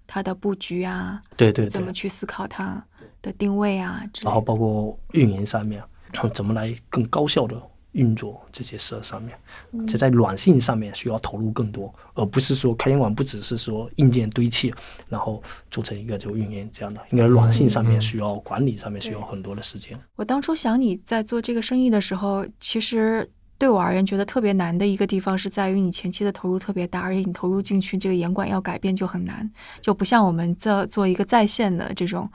[0.04, 2.84] 它的布局啊，对对，怎么去思考它
[3.22, 5.80] 的定位啊，然后包括运营上面，
[6.34, 7.56] 怎么来更高效的
[7.96, 14.72] 运作这些事儿上面，这在软性上面需要投入更多，而不是说开严管不只是说硬件堆砌，
[15.08, 19.98] 然后做成一个就运营这样的，应该软性上面需要管理上面需要很多的时间。
[20.14, 23.28] 我当初想你在做这个生意的时候，其实。
[23.58, 32.30] 对我而言，觉得特别难的一个地方是在于你前期的投入特别大，而且你投入进去这个严管要改变就很难，就不像我们在做一个在线的这种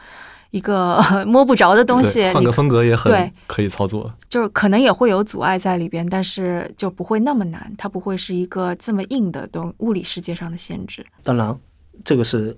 [0.52, 11.06] 一个 摸不着的东西，换个风格也很可以操作，就是可能也会有阻碍在里边，但是就不会那么难，它不会是一个这么硬的东物理世界上的限制。
[11.24, 11.58] 当然，
[12.06, 12.56] 这个是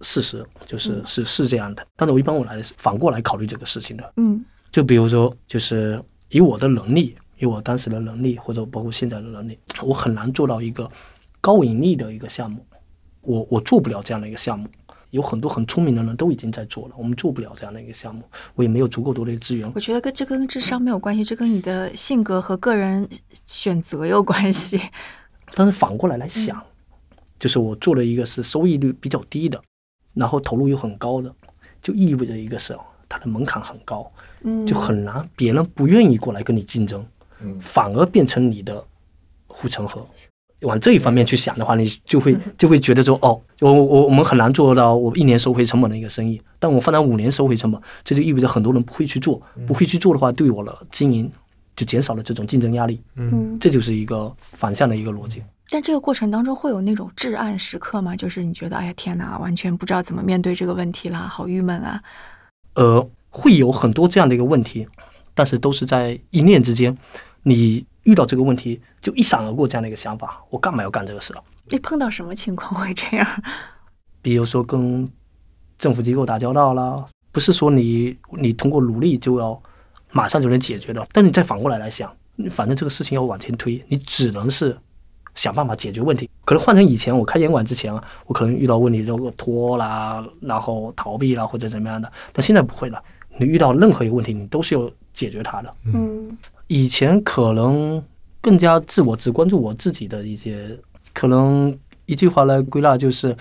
[0.00, 1.84] 事实，就是是是这样的。
[1.96, 7.16] 但是我一般我来反过来考虑这个事情的，嗯，就比如说，就是以我的能力。
[7.38, 10.86] 以我当时的能力，或者包括现在的能力，我很难做到一个
[11.40, 12.62] 高盈利的一个项目。
[13.22, 14.68] 我我做不了这样的一个项目。
[15.10, 18.22] 有很多很聪明的人都已经在做了，我们做不了这样的一个项目。
[18.54, 19.70] 我也没有足够多的资源。
[19.74, 23.08] 我觉得跟这跟智商没有关系，这跟你的性格和个人
[23.44, 24.80] 选择有关系。
[25.54, 26.62] 但是反过来来想，
[27.38, 29.60] 就是我做了一个是收益率比较低的，
[30.14, 31.34] 然后投入又很高的，
[31.82, 32.76] 就意味着一个是
[33.08, 34.10] 它的门槛很高，
[34.42, 37.04] 嗯，就很难，别人不愿意过来跟你竞争。
[37.58, 38.84] 反而变成你的
[39.46, 40.06] 护城河。
[40.62, 46.40] 往这一方面去想的话，你就会就会觉得说，哦，我我我们很难做到我一年收回成本的一个生意。
[46.58, 51.30] 但我放在五年收回成本，这就意味着很多人不会去做，不会去做的话，对我的经营
[51.74, 53.00] 就减少了这种竞争压力。
[53.16, 55.42] 嗯，这就是一个反向的一个逻辑。
[55.70, 58.14] 但这个过程当中会有那种至暗时刻吗？
[58.16, 62.02] 就是你觉得，哎呀天哪，完全不知道怎么面对这个问题啦，好郁闷啊。
[62.74, 64.86] 呃，会有很多这样的一个问题，
[65.32, 66.96] 但是都是在一念之间。
[67.44, 71.34] 你遇到这个问题，就一闪而过这样的一个想法，我干嘛要干这个事？
[71.68, 73.26] 你碰到什么情况会这样？
[74.22, 75.08] 比如说跟
[75.78, 79.60] 政府机构打交道啦，不是说你你通过努力就要
[80.12, 81.06] 马上就能解决的。
[81.12, 82.10] 但你再反过来来想，
[82.50, 84.76] 反正这个事情要往前推，你只能是
[85.34, 86.28] 想办法解决问题。
[86.44, 92.10] 可能换成以前我开烟馆之前啊，我可能遇到问题就拖啦，然后逃避啦或者怎么样的。
[92.32, 93.02] 但现在不会了，
[93.38, 95.74] 你遇到任何一个问题，你都是要解决它的。
[95.84, 96.36] 嗯。
[96.70, 98.00] 以前可能
[98.40, 100.78] 更加自我，只关注我自己的一些，
[101.12, 103.36] 可能一句话来归纳就是，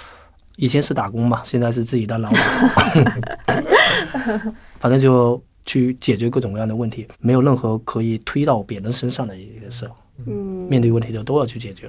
[0.56, 3.06] 以前是打工嘛，现在是自己当老板，
[4.82, 9.88] 反正就去解决各种各样的问题，没有任何可以推到别人身上的一个事。
[10.26, 10.34] 嗯，
[10.68, 11.88] 面对问题就都要去解决。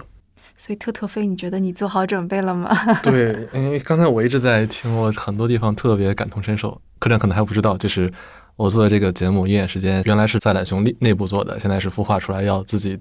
[0.59, 2.71] 所以特特飞，你觉得你做好准备了吗？
[3.03, 6.79] 对，因为刚才我一直在听，我很多地方特别感同身受。
[6.99, 8.13] 客栈可能还不知道，就是。
[8.61, 12.99] 我做的这个节目《鹰眼时间》原来是在懒熊内内部做的，现在是孵化出来要自己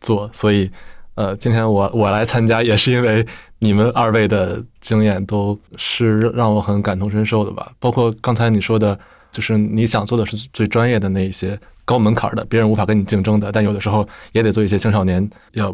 [0.00, 0.68] 做，所以，
[1.14, 3.24] 呃，今天我我来参加也是因为
[3.60, 7.70] 你们二位的经验都是让我很感同身受的吧。
[7.78, 8.98] 包括刚才你说的，
[9.30, 15.72] 就是你想做的是最专业的那一些，高门槛的，别人无法跟你竞争的，但有的时候也得做一些青少年要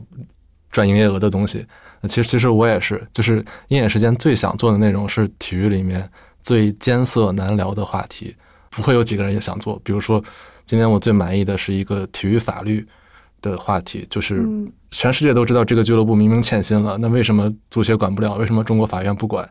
[0.71, 1.65] 赚营业额的东西。
[2.07, 6.07] 其实其实我也是，就是鹰眼时间最想做的内容是体育里面
[6.43, 8.37] 最艰涩难聊的话题，
[8.73, 9.81] 不会有几个人也想做。
[9.85, 10.21] 比如说，
[10.67, 12.85] 今天我最满意的是一个体育法律
[13.41, 14.45] 的话题，就是
[14.91, 18.35] 全世界都知道这个俱乐部明明欠薪了，那为什么足协管不了？
[18.37, 19.49] 为什么中国法院不管？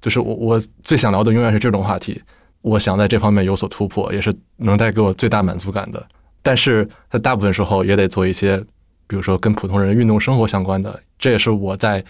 [0.00, 2.22] 就是我我最想聊的永远是这种话题。
[2.62, 6.06] 我想在这方面有所突破，也是能带给我最大满足感的。
[6.42, 8.58] 但是在大部分时候也得做一些，
[9.06, 11.02] 比如说跟普通人运动生活相关的。
[11.18, 12.04] 这也是我在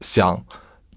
[0.00, 0.40] 想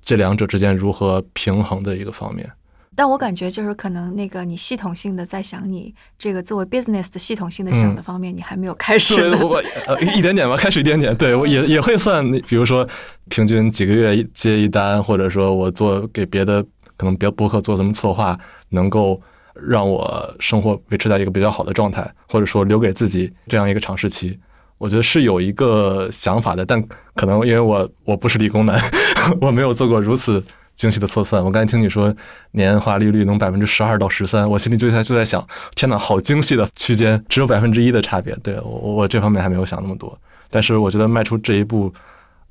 [0.03, 2.51] 这两者之间如何平衡的一个方面。
[2.95, 9.15] 但我感觉就是可能那个你系统性的在想你这个作为 business 的系统性的想的方面，你还没有开始。
[9.15, 11.15] 对，我呃一点点吧，开始一点点。
[11.15, 12.87] 对我也也会算，比如说
[13.29, 16.63] 平均几个月接一单，或者说我做给别的
[16.95, 18.37] 可能别博客做什么策划，
[18.69, 19.21] 能够
[19.53, 24.39] 让我生活维持在一个比较好的状态，或者说留给自己这样一个尝试期。
[24.77, 26.83] 我觉得是有一个想法的，但
[27.15, 28.77] 可能因为我我不是理工男，
[29.39, 30.43] 我没有做过如此
[30.75, 31.43] 精细的测算。
[31.43, 32.13] 我刚才听你说
[32.51, 35.45] 年化利率能百分之十二到十三，我心里就在就在想，
[35.75, 38.35] 天哪，好精细的区间，只有百分之一的差别。
[38.43, 40.17] 对我我这方面还没有想那么多。
[40.49, 41.93] 但是我觉得迈出这一步，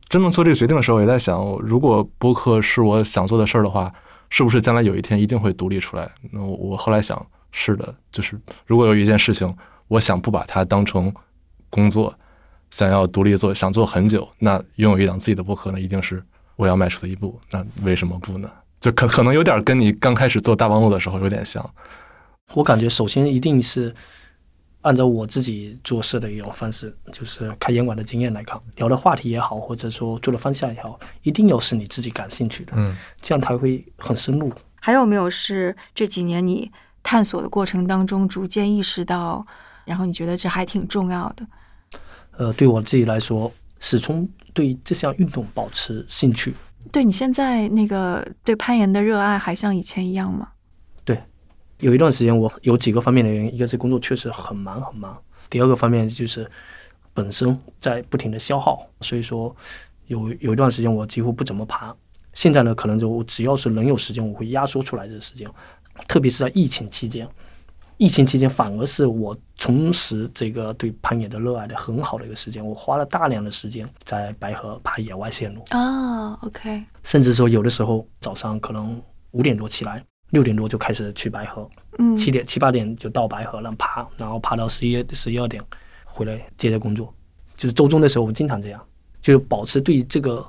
[0.09, 3.93] 真正做这个决定的时候，也在想，如果播客是我想做的事儿的话，
[4.31, 6.11] 是不是将来有一天一定会独立出来？
[6.33, 9.55] 那我后来想，是的，就是如果有一件事情，
[9.89, 11.13] 我想不把它当成。
[11.71, 12.17] 工作
[12.71, 16.23] 想要独立做，想做很久，那拥有一档自己的播客，那一定是
[16.57, 17.41] 我要迈出的一步。
[17.51, 18.51] 那为什么不呢？
[18.81, 21.69] 就可可能有点跟你刚开始做大望路的时候有点像。
[22.53, 23.95] 我感觉首先一定是
[24.83, 34.53] 按照我自己做事的一种方式，就是开烟馆的经验来看，聊的话题也好，或者说做的方向也好，一定要是你自己感兴趣的，嗯，这样才会很深入。
[34.81, 36.71] 还有没有是这几年你
[37.03, 39.47] 探索的过程当中逐渐意识到，
[39.87, 41.47] 然后你觉得这还挺重要的？
[42.37, 43.51] 呃，对我自己来说，
[43.81, 46.55] 始终对这项运动保持兴趣。
[46.93, 50.49] 对你现在那个对攀岩的热爱还像以前一样吗？
[51.05, 51.19] 对，
[51.81, 56.51] 有一段时间我有几个方面的原因，一个是工作确实很忙很忙，第二个方面就是
[57.13, 59.55] 本身在不停的消耗，所以说
[60.07, 61.95] 有有一段时间我几乎不怎么爬。
[62.33, 65.49] 现在呢，可能就只要是能有时间，我会压缩出来这个时间，
[66.07, 67.29] 特别是在疫情期间。
[67.97, 72.65] 疫情期间，反而是我重拾这个对攀岩的热爱的很好的一个时间。
[72.67, 76.83] 我花了大量的时间在白河爬野外线路啊，OK。
[77.05, 85.63] 甚至说有的时候早上可能五点多起来，六点多就开始去白河，嗯，七点七八点就到白河了爬，然后爬到十一十一二点
[86.05, 87.15] 回来接着工作。
[87.57, 88.85] 就是周中的时候，我们经常这样，
[89.21, 90.45] 就是保持对这个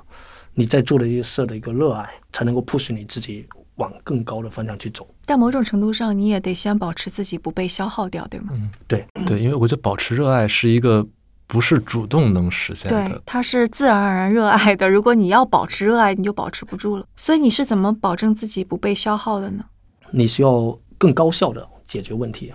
[0.52, 3.46] 你在做的一些事的一个热爱，才能够迫使你自己。
[3.76, 8.48] 往更高的方向去走，但某种程度上，你也得先保持自己不被消耗掉，对吗？
[8.52, 11.06] 嗯，对对，因为我觉得保持热爱是一个
[11.46, 14.88] 不是主动能实现的，对，它是自然而然热爱的。
[14.88, 17.06] 如果你要保持热爱，你就保持不住了。
[17.16, 19.64] 所以你是怎么保证自己不被消耗的呢？
[20.10, 22.52] 你需要更高效的解决问题，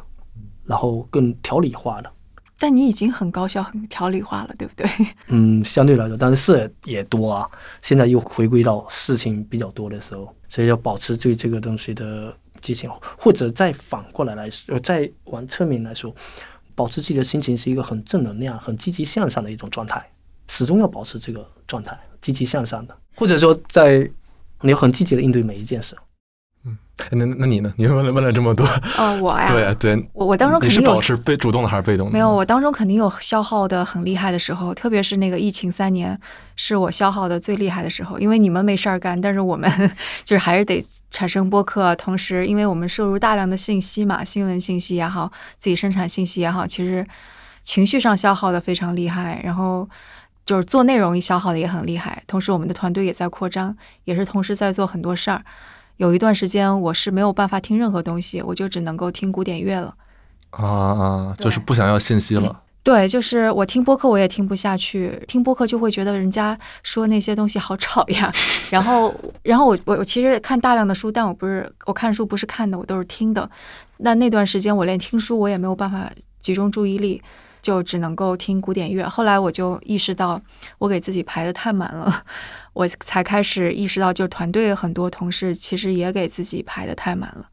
[0.66, 2.12] 然后更条理化的。
[2.58, 4.88] 但你已经很高效、很条理化了，对不对？
[5.30, 7.48] 嗯，相对来说，但是事也多啊。
[7.82, 16.14] 现在又回归到事情比较多的时候，所以要保持对这个东西的激情，或者再反过来来说，再往侧面来说，
[16.76, 20.06] 保持自己的心情是一个很正能量、很积极向上的一种状态，
[20.50, 24.06] 始终要保持这个状态，积极向上的，或者说在
[24.60, 25.96] 你要很积极的应对每一件事。
[27.10, 27.74] 嗯，那那你呢？
[27.78, 28.64] 你问了问了这么多，
[28.98, 32.14] 哦，我呀，对对，我我当中肯定有保持被主动的还是被动的？
[32.14, 36.20] 没有，我当中肯定有消耗的很厉害的时候，特别是那个疫情三年，
[36.56, 38.20] 是我消耗的最厉害的时候。
[38.20, 39.70] 因为你们没事儿干，但是我们
[40.24, 47.06] 就是还是得产生播客，同时因为我们摄入大量的信息嘛，新闻信息也好，自己生产信息也好，其实
[47.64, 49.90] 情绪上消耗的非常厉害，然后
[50.46, 55.42] 就是做内容消耗的也很厉害，同时我们的团队也在扩张，也是同时在做很多事儿。
[56.02, 59.94] 有一段时间我是没有办法听任何东西，我就只能够听古典乐了。
[60.50, 62.60] 啊啊，就是不想要信息了。
[62.82, 68.34] 对，就是我听播客我也听不下去，听播客就会觉得人家说那些东西好吵呀。
[68.72, 73.48] 然后，然后我我我其实看大量的书，但我不是我看书不是看的，我都是听的。
[73.98, 77.22] 那那段时间我连听书我也没有办法集中注意力。
[77.62, 79.08] 就只能够听古典乐。
[79.08, 80.42] 后来我就意识到，
[80.78, 82.24] 我给自己排的太满了，
[82.74, 87.46] 我才开始意识到，就团队很多同事其实也给自己排的太满了。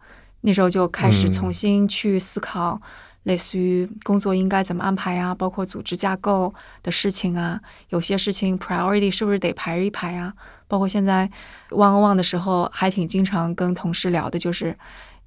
[0.42, 2.80] 那时候就开始重新去思考，
[3.24, 10.32] 类似于工作应该怎么安排啊，包括组织架构的事情啊，有些事情 priority 是不是得排一排啊？
[10.68, 11.28] 包括现在
[11.70, 14.76] one on one 的时候，还挺经常跟同事聊的，就是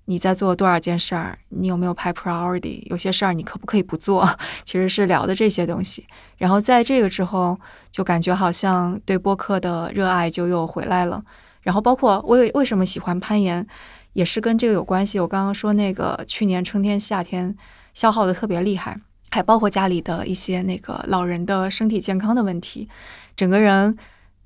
[0.05, 4.27] 你在做多少件事儿，你有没有排 priority，有些事儿你可不可以不做，
[4.65, 6.05] 其实是聊的这些东西。
[6.37, 7.59] 然后在这个之后，
[7.91, 11.23] 就感觉好像对播客的热爱就又回来了。
[11.61, 13.65] 然后包括我为什么喜欢攀岩，
[14.13, 15.19] 也是跟这个有关系。
[15.19, 17.55] 我刚刚说那个去年春天夏天
[17.93, 18.99] 消耗的特别厉害，
[19.29, 22.89] 还包括家里的一些那个老人的身体健康的问题，
[23.35, 23.97] 整个人。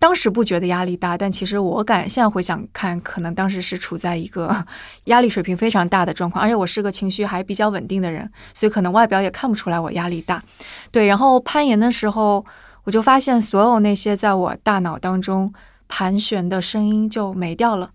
[0.06, 4.56] 当时不觉得压力大，但其实我感现在回想看，可能当时是处在一个
[5.06, 10.44] 压力水平非常大的状况，而且我是个情绪还比较稳定的人，所以可能外表也看不出来我压力大。
[10.92, 12.46] 对，然后攀岩的时候，
[12.84, 15.52] 我就发现所有那些在我大脑当中
[15.88, 17.90] 盘旋的声音就没掉了，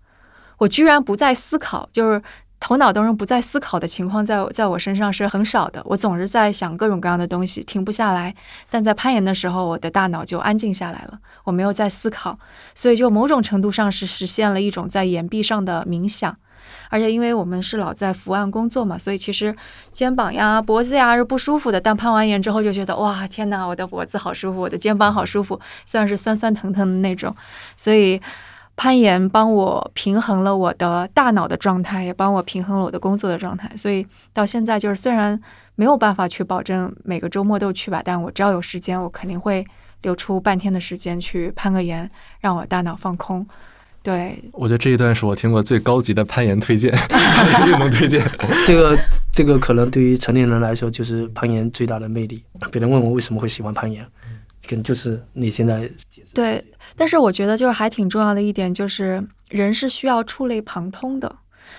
[0.57, 2.21] 我居然不再思考，就是。
[2.61, 5.81] 头脑当中不再思考的情况，在在我身上是很少的。
[5.83, 8.33] 我总是在想各种各样的东西，停不下来。
[8.69, 12.37] 但在攀岩的时候，我的大脑就安静下来了，我没有在思考，
[12.75, 16.37] 所以就某种程度上是实现了一种在岩壁上的冥想。
[16.89, 19.53] 而且因为我们是老在伏案工作嘛，所以其实
[19.91, 21.81] 肩膀呀、脖子呀是不舒服的。
[21.81, 27.35] 但攀完岩之后就觉得，哇，天哪，我的脖子好舒服，我的肩膀好舒服，虽然是酸酸疼疼的那种，
[27.75, 28.21] 所以。
[28.81, 33.71] 攀岩帮我平衡了我的大脑的状态，也帮我平衡了我的工作的状态。
[33.77, 34.03] 所以
[34.33, 35.39] 到现在，就是虽然
[35.75, 39.63] 没有办法去保证每个周末都去吧，但我只要有时间，我肯定会
[40.01, 42.09] 留出半天的时间去攀个岩，
[42.39, 43.45] 让我大脑放空。
[44.01, 46.91] 对，我觉得这一段是我听过最高级的攀岩推荐，
[47.67, 48.27] 运动推荐。
[48.65, 48.97] 这个
[49.31, 52.43] 这个可能对于成年人来说，就是攀岩最大的魅力。
[52.71, 54.03] 别人问我为什么会喜欢攀岩。
[54.67, 55.89] 跟就是你现在
[56.33, 56.63] 对，
[56.95, 61.35] 但是我觉得就是还挺重要的一点，就是人是需要触类旁通的。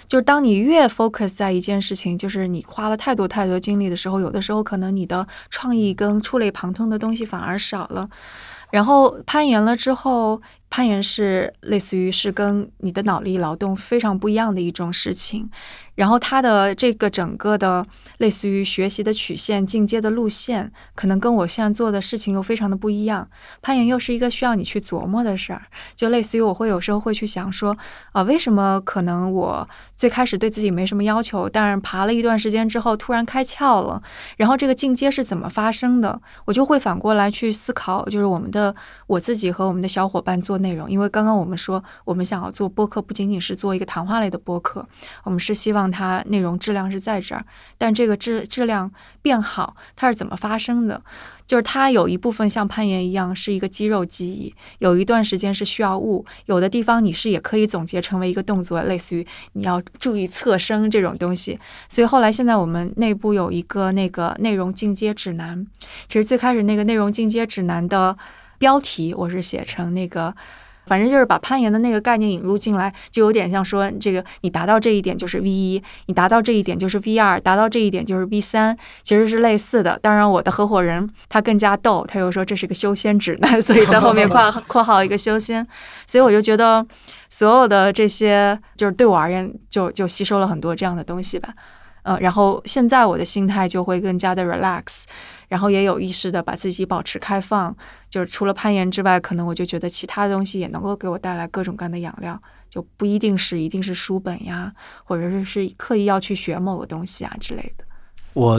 [0.08, 8.08] 就是当你越 focus 在一件事情，就是你花了太多太多精力的时候，有的时候可能你的创意跟触类旁通的东西反而少了。
[8.70, 10.40] 然后攀岩了之后。
[10.72, 15.50] 攀岩是类似于是跟你的脑力劳动非常不一样的一种事情，
[15.96, 23.28] 然后它的这个整个的类似于学习的曲线、进阶的路线，可能跟我现在做的事情又非常的不一样。
[23.60, 25.60] 攀岩又是一个需要你去琢磨的事儿，
[25.94, 27.76] 就类似于我会有时候会去想说，
[28.12, 34.02] 啊，为什么可能我最开始对自己没什么要求，但是爬了一段时间之后突然开窍了，
[34.38, 36.18] 然后这个进阶是怎么发生的？
[36.46, 38.74] 我就会反过来去思考，就是我们的
[39.06, 40.61] 我自己和我们的小伙伴做。
[40.62, 44.86] 内容，因为刚刚我们说，我们想要做播客，不仅仅是做一个谈话类的播客，
[45.24, 47.44] 我们是希望它内容质量是在这儿，
[47.76, 48.90] 但这个质质量
[49.20, 51.02] 变好，它是怎么发生的？
[51.44, 61.58] 就是它有一部分像攀岩一样是一个肌肉记忆，有一段时间是需要悟，有的地方你是也可以总结成为一个动作，类似于你要注意侧身这种东西。
[61.90, 65.66] 所以后来现在我们内部有一个那个内容进阶指南，
[66.08, 68.16] 其实最开始那个内容进阶指南的。
[68.62, 70.32] 标题我是写成那个，
[70.86, 79.98] 反正就是把攀岩的那个概念引入进来，就有点像说这个你达到这一点就是 V 一，你达到这一点就是 V 二，达到这一点就是 V 三，其实是类似的。
[80.00, 85.66] 当然，我的合伙人他更加逗，他又说这是个修仙指南， 所以在后面括 括号一个修仙。
[86.06, 86.86] 所以我就觉得
[87.28, 91.52] 所有的这些，就是对我而言，就就吸收了很多这样的东西吧。
[92.02, 95.04] 呃，然后现在我的心态就会更加的 relax。
[95.48, 97.76] 然后也有意识的把自己保持开放，
[98.08, 102.40] 就是除了攀岩之外，可能我就觉得其他的东西也能够给我带来各种各样的养料，
[102.70, 104.72] 就不一定是一定是书本呀，
[105.04, 107.84] 或者是是刻意要去学某个东西啊之类的。
[108.32, 108.58] 我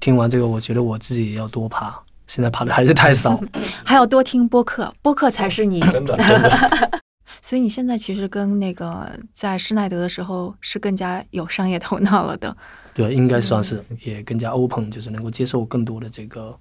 [0.00, 1.94] 听完这个，我觉得我自己要多爬，
[2.26, 3.38] 现在爬的还是太少，
[3.84, 6.16] 还要多听播客，播客才是你真的。
[6.16, 6.99] 真的。
[7.42, 12.56] 所以你现在其实跟那个在施耐德的时候是更加有商业头脑了的。
[12.92, 16.54] 对，应该算是也更加 open，就是能够接受更多的这个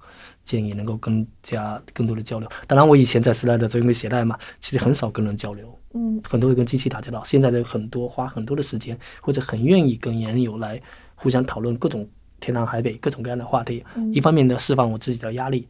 [0.43, 2.49] 建议，能够更加更多的交流。
[2.67, 7.23] 当然，我以前在施耐德做因为写代码，其实很少跟人交流，嗯，很多跟机器打交道。
[7.25, 10.82] 现在的很多花很多的时间，或者很愿意跟研友来
[11.15, 12.07] 互相讨论各种
[12.39, 13.84] 天南海北、各种各样的话题。
[14.13, 15.67] 一方面呢，释放我自己的压力。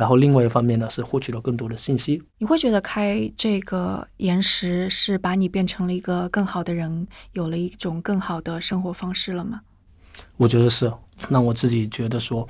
[0.00, 2.22] 然后另外一方面呢，是获取了更多的信息。
[2.38, 9.60] 你会觉得开这个延时是把你变成了一个更好的人，有了一种更好的生活方式了吗？
[10.38, 10.90] 我觉得是，
[11.28, 12.48] 让我自己觉得说，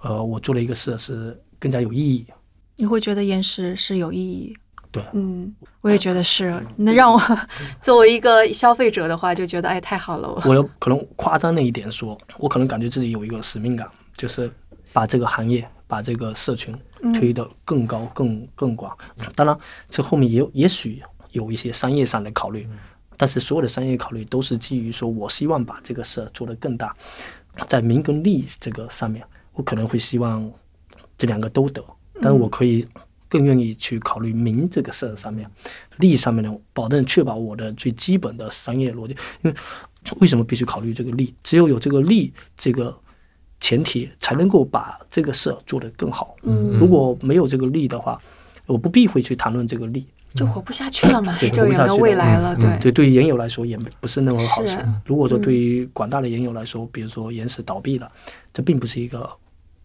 [0.00, 2.26] 呃，我做了一个事是更加有意义。
[2.74, 4.56] 你会觉得延时是有意义？
[4.90, 6.60] 对，嗯，我也觉得是。
[6.74, 7.20] 那让我
[7.80, 10.42] 作为一个消费者的话，就觉得哎，太好了。
[10.44, 14.50] 我要可能夸张的一点说，我可能感觉自己有一个使命感，就是
[14.92, 15.64] 把这个行业。
[15.88, 16.72] 把这个社群
[17.12, 18.96] 推得更高、更更广。
[19.34, 19.58] 当然，
[19.90, 22.68] 这后面也有也许有一些商业上的考虑，
[23.16, 26.94] 但是所有的商业考虑都是基于说，我希望把这个事儿做得更大。
[27.66, 29.24] 在名跟利这个上面，
[29.54, 30.48] 我可能会希望
[31.16, 31.84] 这两个都得，
[32.20, 32.86] 但是我可以
[33.28, 35.50] 更愿意去考虑名这个事儿上面，
[35.96, 39.16] 利上面呢，保证确保我的最基本的商业逻辑。
[39.42, 39.56] 因为
[40.20, 41.34] 为什么必须考虑这个利？
[41.42, 42.96] 只有有这个利这个
[43.68, 46.34] 前提，才能够把这个事儿做得更好。
[46.42, 48.18] 嗯如果没有这个利的话，
[48.64, 50.06] 我不避讳去谈论这个利。
[50.34, 52.78] 就活不下去了嘛，对就也没有未来了，嗯对。
[52.80, 54.78] 对，对于研友来说也不是那么好事是。
[55.04, 58.10] 如果说对于广大的研友来说，比如说岩石倒闭了，
[58.54, 59.28] 这并不是一个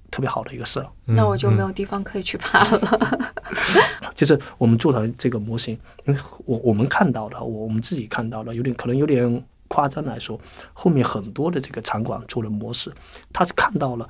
[0.09, 0.87] 特别好的一个事儿。
[1.03, 1.67] 那我就没有。
[1.67, 3.19] 有地方可以去爬了。
[4.15, 10.39] 就是我们做的这个模型，因为我我们看到的，我我们自己看到的，有点可能有点夸张来说，
[10.71, 12.93] 后面很多的这个场馆做了模式，
[13.33, 14.07] 他是看到了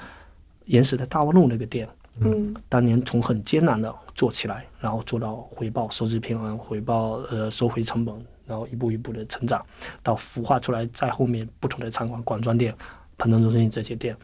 [0.66, 1.88] 原始的大望路那个店，
[2.20, 2.54] 嗯。
[2.68, 8.14] 当年从很艰难的做起来，然后做到回报收支平衡，回报呃收回成本，
[8.46, 9.66] 然后一步一步的成长，
[10.02, 12.76] 到孵化出来，在后面不同的场馆、管庄店、
[13.18, 14.18] 彭城中心这些店，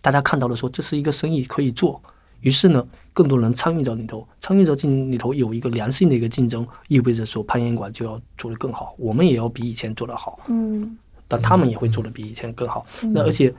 [0.00, 2.00] 大家看到了说这是一个生意可以做，
[2.40, 10.96] 于是呢，更多人参与到里头，参与到进里头有一个良性的一个竞争，意味着说攀岩馆就要做得更好，我们也要比以前做得好，嗯。
[11.30, 12.86] 但他们也会做得比以前更好。
[13.12, 13.54] 那而且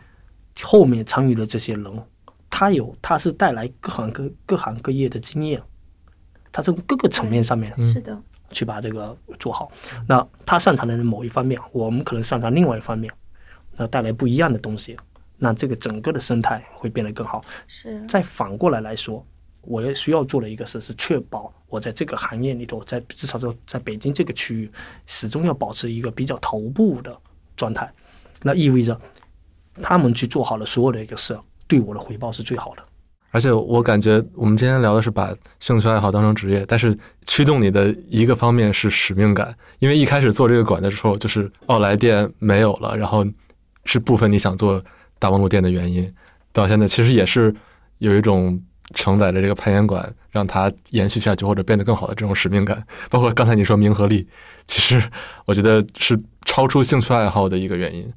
[0.64, 2.04] 后面参与的这些人，
[2.50, 5.62] 他有他是带来各行各各行各业的经验，
[6.52, 8.20] 他从各个层面上面是的，
[8.50, 9.72] 去把这个做好。
[10.08, 13.14] 那他擅长的某一方面，我们可能擅长另外一方面，
[13.78, 14.98] 那带来不一样的东西，
[15.40, 17.42] 那这个整个的生态会变得更好。
[17.68, 19.26] 是再反过来来说，
[19.62, 24.72] 我也需要做的一个事是确保我在这个行业里头，在至少说在北京这个区域，
[25.08, 27.18] 始终要保持一个比较头部的
[27.56, 27.92] 状态。
[28.44, 29.00] 那意味着
[29.82, 31.38] 他们去做好了所有的一个事，
[31.68, 32.84] 对我的回报是最好的。
[33.32, 43.24] 而且我感觉我们今天聊的是把兴趣爱好当成职业，但是驱动你的一个方面是使命感，因为一开始做这个馆的时候，就是奥莱店没有了，然后
[43.86, 44.84] 是部分你想做
[45.20, 46.12] 大望路店的原因，
[46.52, 47.54] 到现在其实也是
[48.00, 48.60] 有一种
[48.96, 52.84] 承载着这个攀岩馆让它延续下去或者变得更好的这种使命感。
[53.10, 54.28] 包括刚才你说名和利，
[54.66, 55.04] 其实
[55.46, 58.12] 我觉得是超出兴趣爱好的一个原因。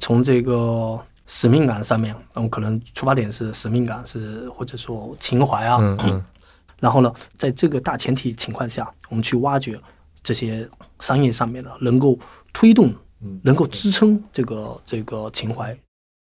[0.00, 5.78] 从这个使命感上面，我们可能出发点是使命感，是或者说情怀啊。
[5.80, 6.24] 嗯嗯
[6.80, 9.78] 然后呢，在这个大前提情况下，我们去挖掘
[10.22, 10.68] 这些
[11.00, 12.16] 商业上面的能够
[12.52, 12.94] 推动、
[13.42, 15.76] 能够支撑这个这个情怀。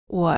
[0.08, 0.38] 我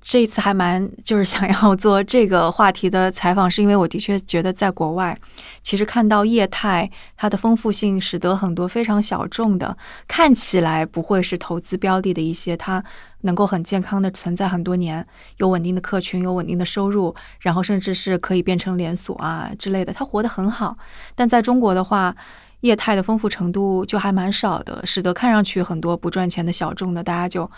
[0.00, 5.16] 这次还蛮就是想要做这个话题的采访，是因为我的确觉得在国外，
[5.62, 9.76] 其实看到业态它的丰富性，使得很多非常小众的，
[10.08, 12.82] 看起来不会是投资标的的一些，它
[13.20, 15.06] 能够很健康的存在很多年，
[15.36, 20.74] 有稳定的客群，有稳定的收入，然后甚至是可以变成连锁啊之类的，它活得很好。
[21.14, 22.16] 但在中国的话，
[22.60, 27.50] 业态的丰富程度就还蛮少的，使得看上去很多不赚钱的小众的，大家就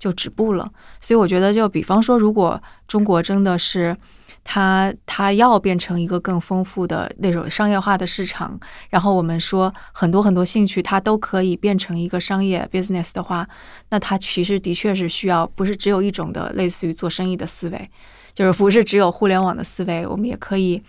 [0.00, 0.68] 就止步了。
[1.00, 3.96] 所以我觉得，就比方说，如果中国真的是
[4.42, 13.46] 它它要变成一个更丰富的那种商业化的市场，然后我们说很多很多兴趣它都可以变成一个商业 business 的话，
[13.90, 17.90] 那它其实的确是需要不是只有一种的类似于做生意的思维，
[18.32, 20.82] 就是不是只有互联网的思维，我们也可以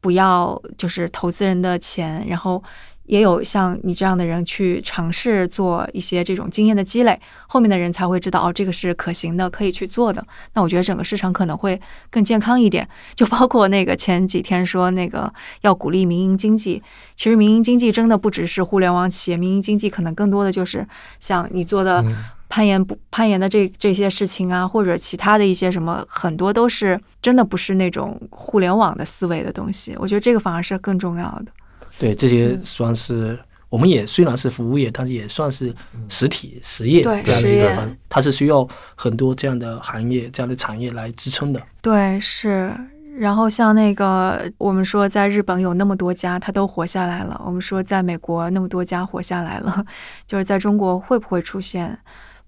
[0.00, 2.60] 不要就是投资人的钱，然后。
[3.06, 10.26] 也有像你这样的人去尝试做一些这种经验的积累，后面的人才会知道哦，这个是可行的，可以去做的。
[10.54, 11.80] 那我觉得整个市场可能会
[12.10, 12.88] 更健康一点。
[13.14, 16.82] 就包括那个前几天说那个要鼓励民营经济，
[17.14, 20.86] 其实民营经济真的不只是互联网企业，民营经济可能更多的就是
[21.20, 22.04] 像你做的
[22.48, 29.94] 攀岩不攀岩的这这些事情啊，或者其他的一些什么，很多都是真的不是那种互联网的思维的东西。
[29.98, 31.46] 我觉得这个反而是更重要的。
[31.98, 33.38] 对，这些算是
[33.68, 35.74] 我们也虽然是服务业，但是也算是
[36.08, 41.60] 实体实业对这样的实业一个方，它是需要很多这样的行业、这样的产业来支撑的。
[41.80, 42.72] 对，是。
[43.16, 47.40] 然后像那个，我们说在日本有那么多家，它都活下来了。
[47.46, 49.84] 我们说在美国那么多家活下来了，
[50.26, 51.96] 就是在中国会不会出现？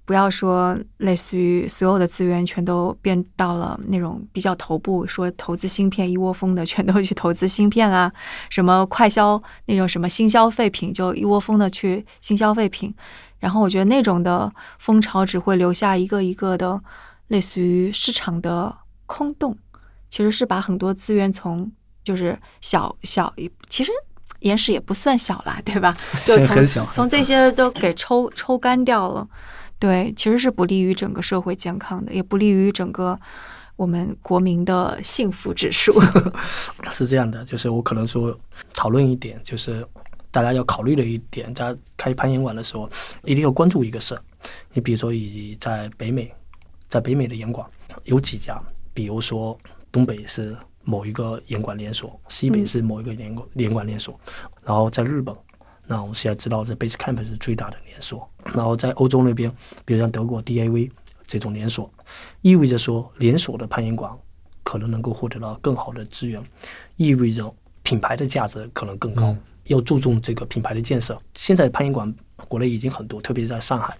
[0.07, 8.11] 不要说类似于所有的资源全都变到了那种比较头部，说投资芯片一窝蜂的全都去投资芯片啊，
[8.49, 12.95] 什么快消那种什么新消费品就一窝蜂的去新消费品。
[13.41, 16.81] 然后我觉得那种的风潮只会留下一个一个的
[17.27, 19.59] 类似于市场的空洞。
[20.09, 21.71] 其实是把很多资源从
[22.05, 23.35] 就是小小，
[23.69, 23.91] 其实
[24.39, 25.97] 岩石也不算小啦，对吧？
[26.25, 29.29] 就从从这些都给抽抽干掉了。
[29.79, 33.19] 对，其实是不利于整个社会健康的，也不利于整个
[33.77, 36.01] 我们国民的幸福指数。
[36.91, 38.39] 是这样的，就是我可能说
[38.73, 39.87] 讨论一点，就是
[40.31, 42.91] 大家要考虑的一点，在开攀岩馆的时候，
[43.25, 44.23] 一定要关注一个事儿。
[44.73, 46.33] 你比如说，以在北美，
[46.89, 47.69] 在北美的岩馆
[48.05, 48.59] 有几家，
[48.95, 49.59] 比如说
[49.93, 54.19] 东北是某一个岩馆连锁，西北是某一个岩馆岩馆连锁，
[54.63, 55.35] 然后在日本，
[55.87, 59.51] 那我们现在知道这 Basecamp 是最大的连锁，然后在欧洲那边，
[59.85, 60.91] 比如像德国 DAV
[61.27, 61.91] 这种连锁，
[62.43, 64.13] 意味着说连锁的攀岩馆
[64.63, 66.43] 可能能够获得到更好的资源，
[66.97, 69.37] 意味着品牌的价值可能更高。
[69.65, 71.21] 要注重这个品牌的建设。
[71.35, 72.15] 现在攀岩馆
[72.47, 73.99] 国内已经很多，特别是在上海，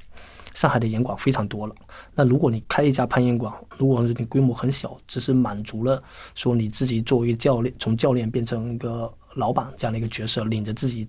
[0.55, 1.75] 上海的岩馆非常多了。
[2.15, 6.01] 那如果你开一家攀岩馆，如果你规模很小，只是满足了
[6.37, 11.09] 说你自己作为教练，从教练变成一个老板这样的一个角色，领着自己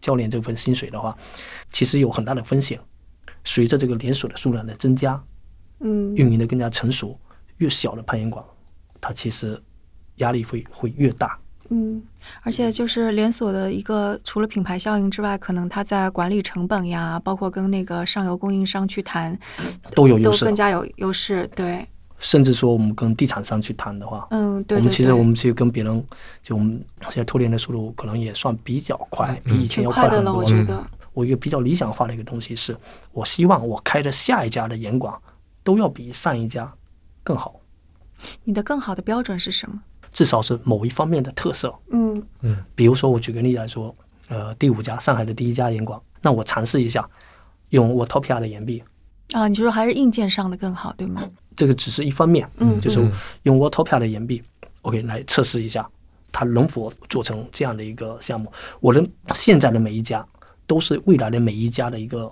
[0.00, 1.16] 教练这份薪水的话，
[1.72, 2.78] 其实有很大的风险。
[3.44, 5.22] 随着这个连锁的数量的增加，
[5.80, 7.18] 嗯，运营的更加成熟，
[7.56, 8.44] 越小的攀岩馆，
[9.00, 9.60] 它其实
[10.16, 11.38] 压力会会越大。
[11.72, 12.02] 嗯，
[12.42, 19.38] 而且就是连锁的一个，除了品牌效应之外，可能它在管理成本呀，包括跟那个上游供应商去谈，
[19.84, 21.48] 都都有优势，更加有优势。
[21.54, 21.86] 对，
[22.20, 26.04] 甚至说我们跟地产商去谈的话，嗯，对我们其实我们其实跟别人，
[26.42, 30.34] 就我们现在脱联的速度可能也算比较快，比以前要快的了，很多。
[30.34, 30.80] 我觉得。
[31.12, 32.74] 我一个比较理想化的一个东西是，
[33.10, 35.12] 我希望我开的下一家的严管
[35.64, 36.72] 都要比上一家
[37.24, 37.56] 更好，
[38.44, 39.82] 你的更好的标准是什么？
[40.12, 41.74] 至少是某一方面的特色。
[41.90, 43.94] 嗯嗯比如说，我举个例子来说，
[44.28, 47.06] 呃，第五家上海的第一家严管，那我尝试一下
[47.70, 48.80] 用 Watopia 的岩壁，
[49.32, 51.22] 啊，你就说还是硬件上的更好，对吗？
[51.56, 53.00] 这个只是一方面，嗯就是
[53.42, 54.42] 用 Watopia 的岩壁
[54.82, 55.88] ，OK 来测试一下
[56.32, 58.50] 它能否做成这样的一个项目。
[58.80, 60.24] 我的现在的每一家
[60.66, 62.30] 都是未来的每一家的一个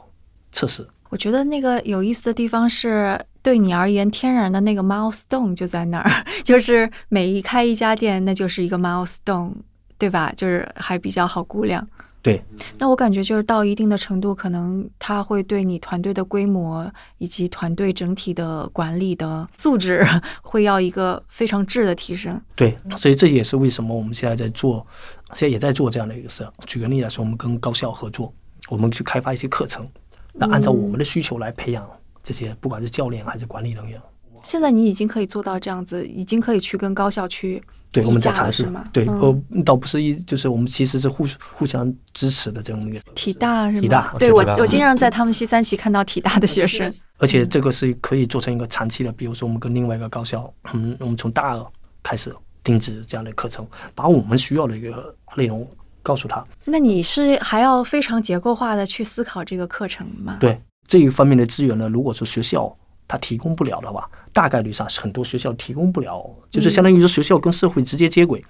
[0.53, 0.87] 测试。
[1.11, 9.53] 我觉得那个有意思的地方是，对你而言，天然的那个 milestone 就在那儿， 就是每一开一家店，那就是一个 milestone，
[9.97, 10.33] 对吧？
[10.37, 11.87] 就是还比较好估量。
[12.21, 12.43] 对，
[12.79, 20.05] 那我感觉就是到一定的程度，可能它会对你团队的规模以及团队整体的管理的素质，
[20.43, 22.39] 会要一个非常质的提升。
[22.57, 24.85] 对，所以这也是为什么我们现在在做，
[25.33, 26.47] 现在也在做这样的一个事。
[26.66, 28.35] 举个例来说，我们跟高校合作，
[28.69, 29.89] 我们去开发一些课程，
[30.33, 31.89] 那按照我们的需求来培养
[32.23, 34.01] 这些，不管是教练还是管理人员。
[34.49, 38.82] 现在你已经可以做到这样子，已经可以去跟高校去对，我们在尝试是吗？
[38.94, 42.99] 对，嗯呃，倒不是一，就是我们其实是互互相支持的这种一个。
[43.14, 43.80] 体大是吗？
[43.82, 46.90] 体大对我我经常在他们西三旗看到体大的学生。
[47.18, 51.66] 而且这个是可以做成一个长期的，比如说我们跟另外一个高校，嗯，我们从大二
[52.03, 52.34] 开始
[52.64, 55.68] 定制这样的课程，把我们需要的一个内容
[56.03, 56.42] 告诉他。
[56.64, 62.74] 那你是还要非常结构化的去思考这个课程吗？，对这一方面的资源呢，如果说学校
[63.09, 68.44] 它提供不了的话，大概率上是很多学校提供不了，就是相当于说学校跟社会直接接轨。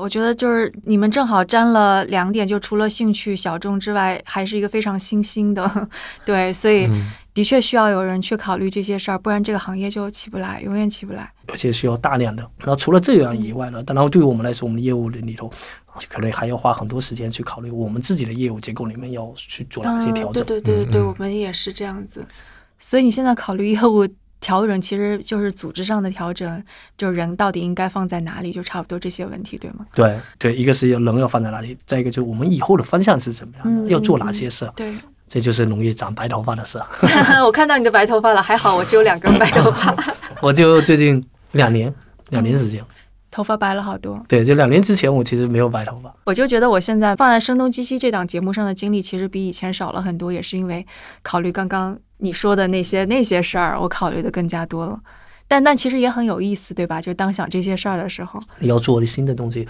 [0.00, 5.88] 我觉得就是你们正好沾了两点，就除了兴趣小众之外，还是一个非常新兴的，
[6.26, 11.32] 对，所以嗯的确需要有人去考虑这些事儿，不然这个行业就起不来，永远起不来。
[11.46, 12.42] 而且需要大量的。
[12.58, 15.48] 然后除了这样以外呢，当然对于我们来说，我们业务的里头
[16.08, 20.42] 可能还要花很多时间去考虑我们自己的业务结构里面要去做哪些调整。
[20.42, 22.26] 嗯、对对对对，嗯嗯我们也是这样子。
[22.78, 24.06] 所以你现在考虑业务
[24.40, 26.62] 调整，其实就是组织上的调整，
[26.98, 29.86] 就人到底应该放在哪里，就差不多这些问题，对吗？
[29.94, 34.94] 对对，一个是人要放在哪里，再一个就是我们以后的方向是怎么样的，嗯要做哪些事，对，
[35.26, 36.78] 这就是容易长白头发的事。
[37.42, 39.96] 我看到你的白头发了，还好我只有两根白头发，
[40.42, 41.92] 我就最近两年，
[42.28, 42.84] 两年时间，
[43.30, 44.22] 头发白了好多。
[44.28, 46.14] 对，就两年之前我其实没有白头发。
[46.24, 50.86] 我就觉得我现在放在《声东击西》这档节目上的精力，其实比以前少了很多，也是因为
[51.22, 55.00] 考虑刚刚你说的那些那些事儿，我考虑的更加多了。
[55.46, 57.00] 但但其实也很有意思，对吧？
[57.00, 59.68] 就当想这些事儿的时候，你要做的新的东西，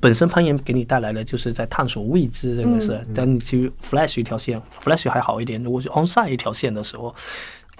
[0.00, 3.04] 本身攀岩给你带来的就是在探索未知这个事。
[3.12, 5.60] 但你去 Flash 一条线，Flash 还好一点。
[5.62, 7.12] 如果是 Onside 一条线的时候，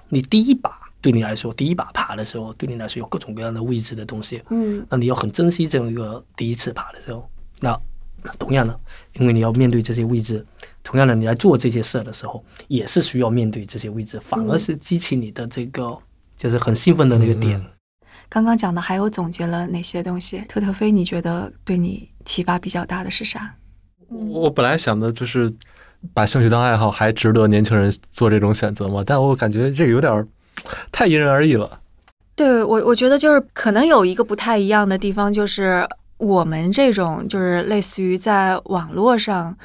[0.09, 4.43] 你第一把对你来说，第一把爬的时候，对你来说有各种各样的未知的东西。
[4.51, 7.31] 嗯，那你要很珍惜这样一个第一次爬的时候。
[7.61, 7.81] 那
[8.25, 8.77] 那同样的，
[9.21, 10.45] 因为你要面对这些未知，
[10.87, 15.99] 同样的你在做这些事儿的时候，也是需要面对这些未知，反而是激起你的这个
[16.37, 17.59] 就是很兴奋的那个点。
[17.59, 17.67] 嗯
[18.29, 20.43] 刚刚讲的还有总结了哪些东西？
[20.49, 23.55] 特特飞，你觉得对你启发比较大的是啥？
[24.09, 25.53] 我本来想的就是
[26.13, 29.05] 把兴趣当爱好，还值得年轻人做这种选择吗？
[29.07, 30.27] 但我感觉这个有点儿
[30.91, 31.79] 太因人而异了。
[32.35, 39.57] 对我，我觉得就是可能有一个不太一样的地方，就是我们这种就是类似于在网络上，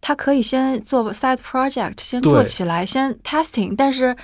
[0.00, 4.16] 它可以先做 side project，先做起来，先 testing，但是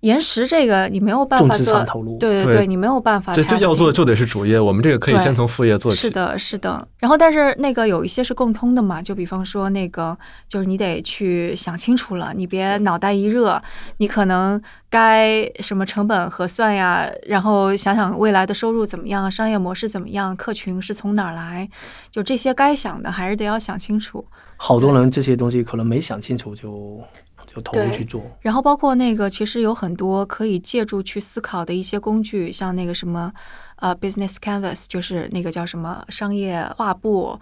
[0.00, 3.34] 延时这个你没有办法做产投入，对对对你没有办法。
[3.34, 5.96] 这就要做就得是主业，我们这个可以先从副业做起。
[5.98, 6.86] 是的，是的。
[6.98, 10.16] 然后，但是那个有一些是共通的嘛，就比方说那个，
[10.48, 13.60] 就是你得去想清楚了，你别脑袋一热，
[13.96, 21.68] 你可能该什么成本核算呀，然后想想未来的收入怎么样，商业模式怎么样，客群是从哪儿来，
[22.10, 24.24] 就这些该想的还是得要想清楚。
[24.58, 27.00] 好多人这些东西可能没想清楚就
[27.46, 28.20] 就投入去做。
[28.40, 33.32] 然后包括那个，其实有很多可以借助去思考的一些工具，像那个什么，
[33.76, 37.38] 呃，business canvas，就是那个叫什么商业画布，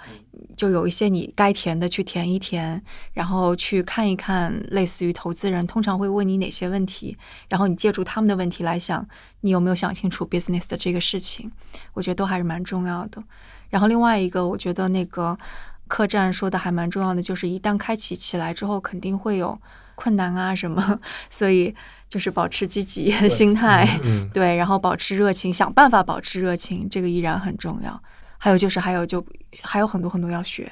[0.56, 2.80] 就有一些你该填的去填一填，
[3.14, 7.16] 然后去看一看，类似于投资人通常会问你哪些问题，
[7.48, 9.04] 然后你借助他们的问题来想，
[9.40, 11.50] 你有没有想清楚 business 的这个事情，
[11.94, 13.20] 我觉得都还是蛮重要的。
[13.68, 15.36] 然后另外一个，我觉得那个
[15.89, 19.59] 客栈说的还蛮重要的，就是一旦开启起来之后，肯定会有
[19.95, 21.74] 困难啊什么， 所以
[22.09, 28.03] 就是保持积极的 心态，嗯， 对，然后保持热情，想办法保持热情，这个依然很重要。
[28.39, 29.24] 还有就是，还有就
[29.62, 30.70] 还有很多很多要学，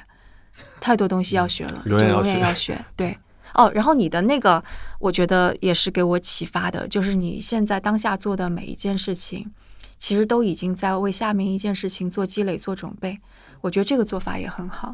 [0.79, 2.85] 太多东西要学了，就永远要永远要学。
[2.95, 3.17] 对，
[3.55, 4.63] 哦，然后你的那个，
[4.99, 9.51] 我觉得也是给我启发的，就是你现在当下做的每一件事情，
[9.97, 13.19] 其实都已经在为下面一件事情做积累、做准备。
[13.65, 14.93] 我觉得这个做法也很好。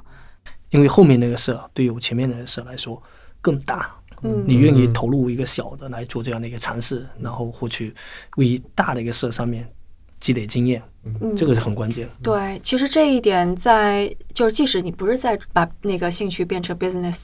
[0.69, 3.01] 因为后面那个事儿对于我前面那个事儿来说
[3.41, 3.93] 更大，
[4.23, 7.93] 嗯你愿意投入一个小的来做这样的一个尝试，然后获取
[8.37, 9.69] 为大的一个事儿上面
[10.21, 12.07] 积累经验，嗯这个是很关键。
[12.23, 17.17] 对，其实这一点在就是，即使你不是在把那个兴趣变成 business，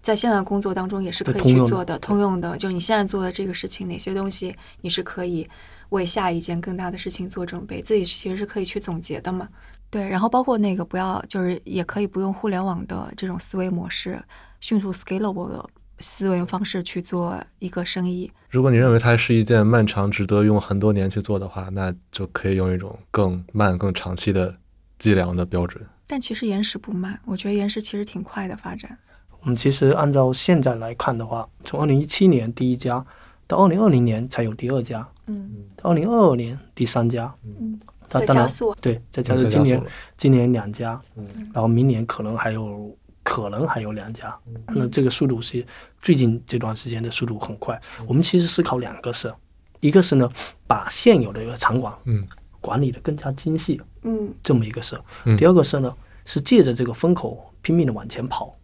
[0.00, 2.56] 在现在工作当中也是可以去做的，通用的。
[2.56, 5.48] 就你现在做的这个事情，哪些东西你是可以
[5.88, 9.48] 为下一件更大的事情做准备，自己其实是可以去总结的嘛。
[9.96, 14.22] 对，然后包括那个不要，就是也可以不用互联网的这种思维模式，
[14.60, 15.64] 迅速 scalable 的
[16.00, 18.30] 思维方式去做一个生意。
[18.50, 24.54] 如果你认为它是一件漫长、值得用很多年去做的话，那就可以用一种更慢、更长期的
[24.98, 25.82] 计量的标准。
[26.06, 28.98] 但其实延时不慢，我觉得延时其实挺快的发展。
[29.40, 33.02] 我们其实按照现在来看的话，从二零一七年第一家
[33.46, 37.80] 到二零二零年才有第二家，嗯到二零二二年第三家，嗯，
[38.20, 38.74] 它当然在加速。
[38.80, 39.82] 对，再加嗯上今年
[40.16, 45.64] 今年两家，嗯然后明年可能还有可能还有两家，嗯那这个速度是
[46.00, 47.80] 最近这段时间的速度很快。
[48.00, 49.32] 嗯我们其实思考两个事，
[49.80, 50.30] 一个是呢
[50.66, 52.26] 把现有的一个场馆嗯
[52.60, 54.98] 管理的更加精细，嗯这么一个事。
[55.24, 55.94] 嗯第二个事呢
[56.24, 58.54] 是借着这个风口拼命的往前跑。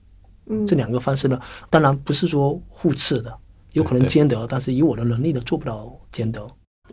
[0.47, 1.41] 嗯，这两个方式呢，
[1.71, 3.33] 当然不是说互斥的，
[3.75, 6.45] 有可能兼得，但是以我的能力呢做不到兼得。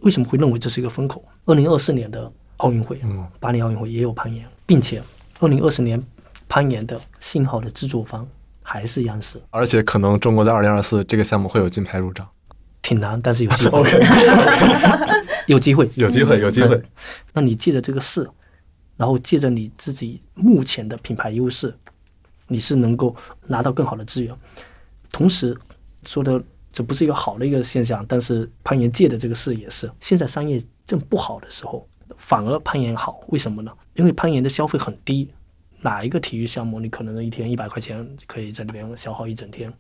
[0.02, 1.26] 为什么会认为这是一个风口？
[1.46, 3.28] 二零二四年的奥运会，嗯。
[3.40, 5.02] 巴黎奥运会也有攀岩，并且
[5.40, 6.02] 二零二四年
[6.48, 8.28] 攀岩的信号的制作方
[8.62, 12.28] 还是央视，而且可能中国在二零二四这个项目会有金牌入账，
[12.82, 13.84] 挺难，但是有机会，
[15.48, 16.76] 有机会， 有机会，有机会。
[16.76, 16.84] 嗯。
[17.34, 18.30] 那你借着这个事，
[18.96, 21.74] 然后借着你自己目前的品牌优势，
[22.48, 23.16] 你是能够
[23.48, 24.36] 拿到更好的资源。
[25.12, 25.58] 同时
[26.06, 26.40] 说的
[26.72, 31.88] 这不是一个好的一个现象，但是攀岩界的这个事也是，现在商业正不好的时候，
[32.18, 33.72] 反而攀岩好，为什么呢？
[33.96, 35.30] 因为攀岩的消费很低。
[35.82, 39.72] 哪一个体育项目，你可能一天一百块钱可以在里边消耗一整天，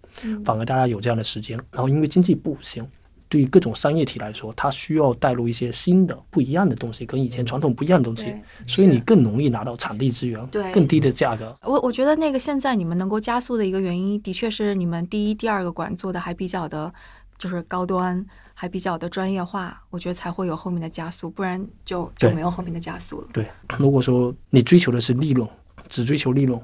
[0.46, 1.58] 反而大家有这样的时间。
[1.72, 2.88] 然后因为经济不行，
[3.28, 8.34] 对于各种商业体来说，它需要带入一些新的、不一样的东西，跟以前传统不一样的东西，
[8.66, 11.54] 所以你更容易拿到场地资源，对更低的价格。
[11.64, 16.94] 我我觉得那个现在你们能够加速的一个原因，的确是你们第一、第二个馆做的还比较的，
[17.38, 18.26] 就是高端，
[18.62, 23.28] 还比较的专业化，我觉得才会有后面的加速，不然就就没有后面的加速了。
[23.32, 25.48] 对，如果说你追求的是利润，
[25.88, 26.60] 只追求利润，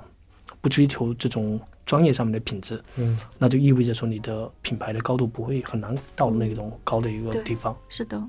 [0.60, 7.74] 不追求这种专业上面的品质，嗯，那就意味着说你的品牌的高度不会很难到那种高的一个地方。
[7.88, 8.22] 是的，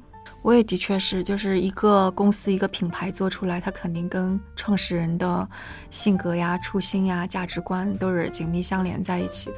[0.43, 5.49] 我也的确是，就是一个公司一个品牌做出来，它肯定跟创始人的
[5.91, 9.57] 性格呀、初心呀、价值观都是紧密相连在一起的。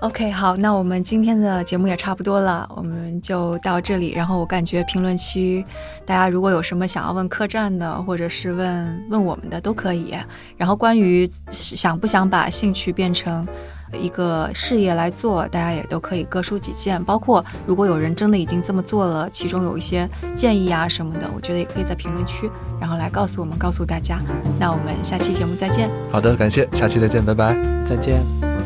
[0.00, 4.12] OK，好，那我们今天的节目也差不多了，我们就到这里。
[4.12, 5.64] 然后我感觉评论区
[6.06, 10.14] 大家如果有什么想要问客栈的，或者是问问我们的都可以。
[10.56, 13.44] 然后关于想不想把兴趣变成
[13.92, 17.02] 一个事业来做，大家也都可以各抒己见。
[17.02, 22.48] 包括如果有人真的已经这么做了，其中有一些建议啊什么的，我觉得也可以在评论区，
[22.80, 24.20] 然后来告诉我们，告诉大家。
[24.60, 25.90] 那我们下期节目再见。
[26.12, 27.56] 好的，感谢，下期再见，拜拜。
[27.84, 28.57] 再见。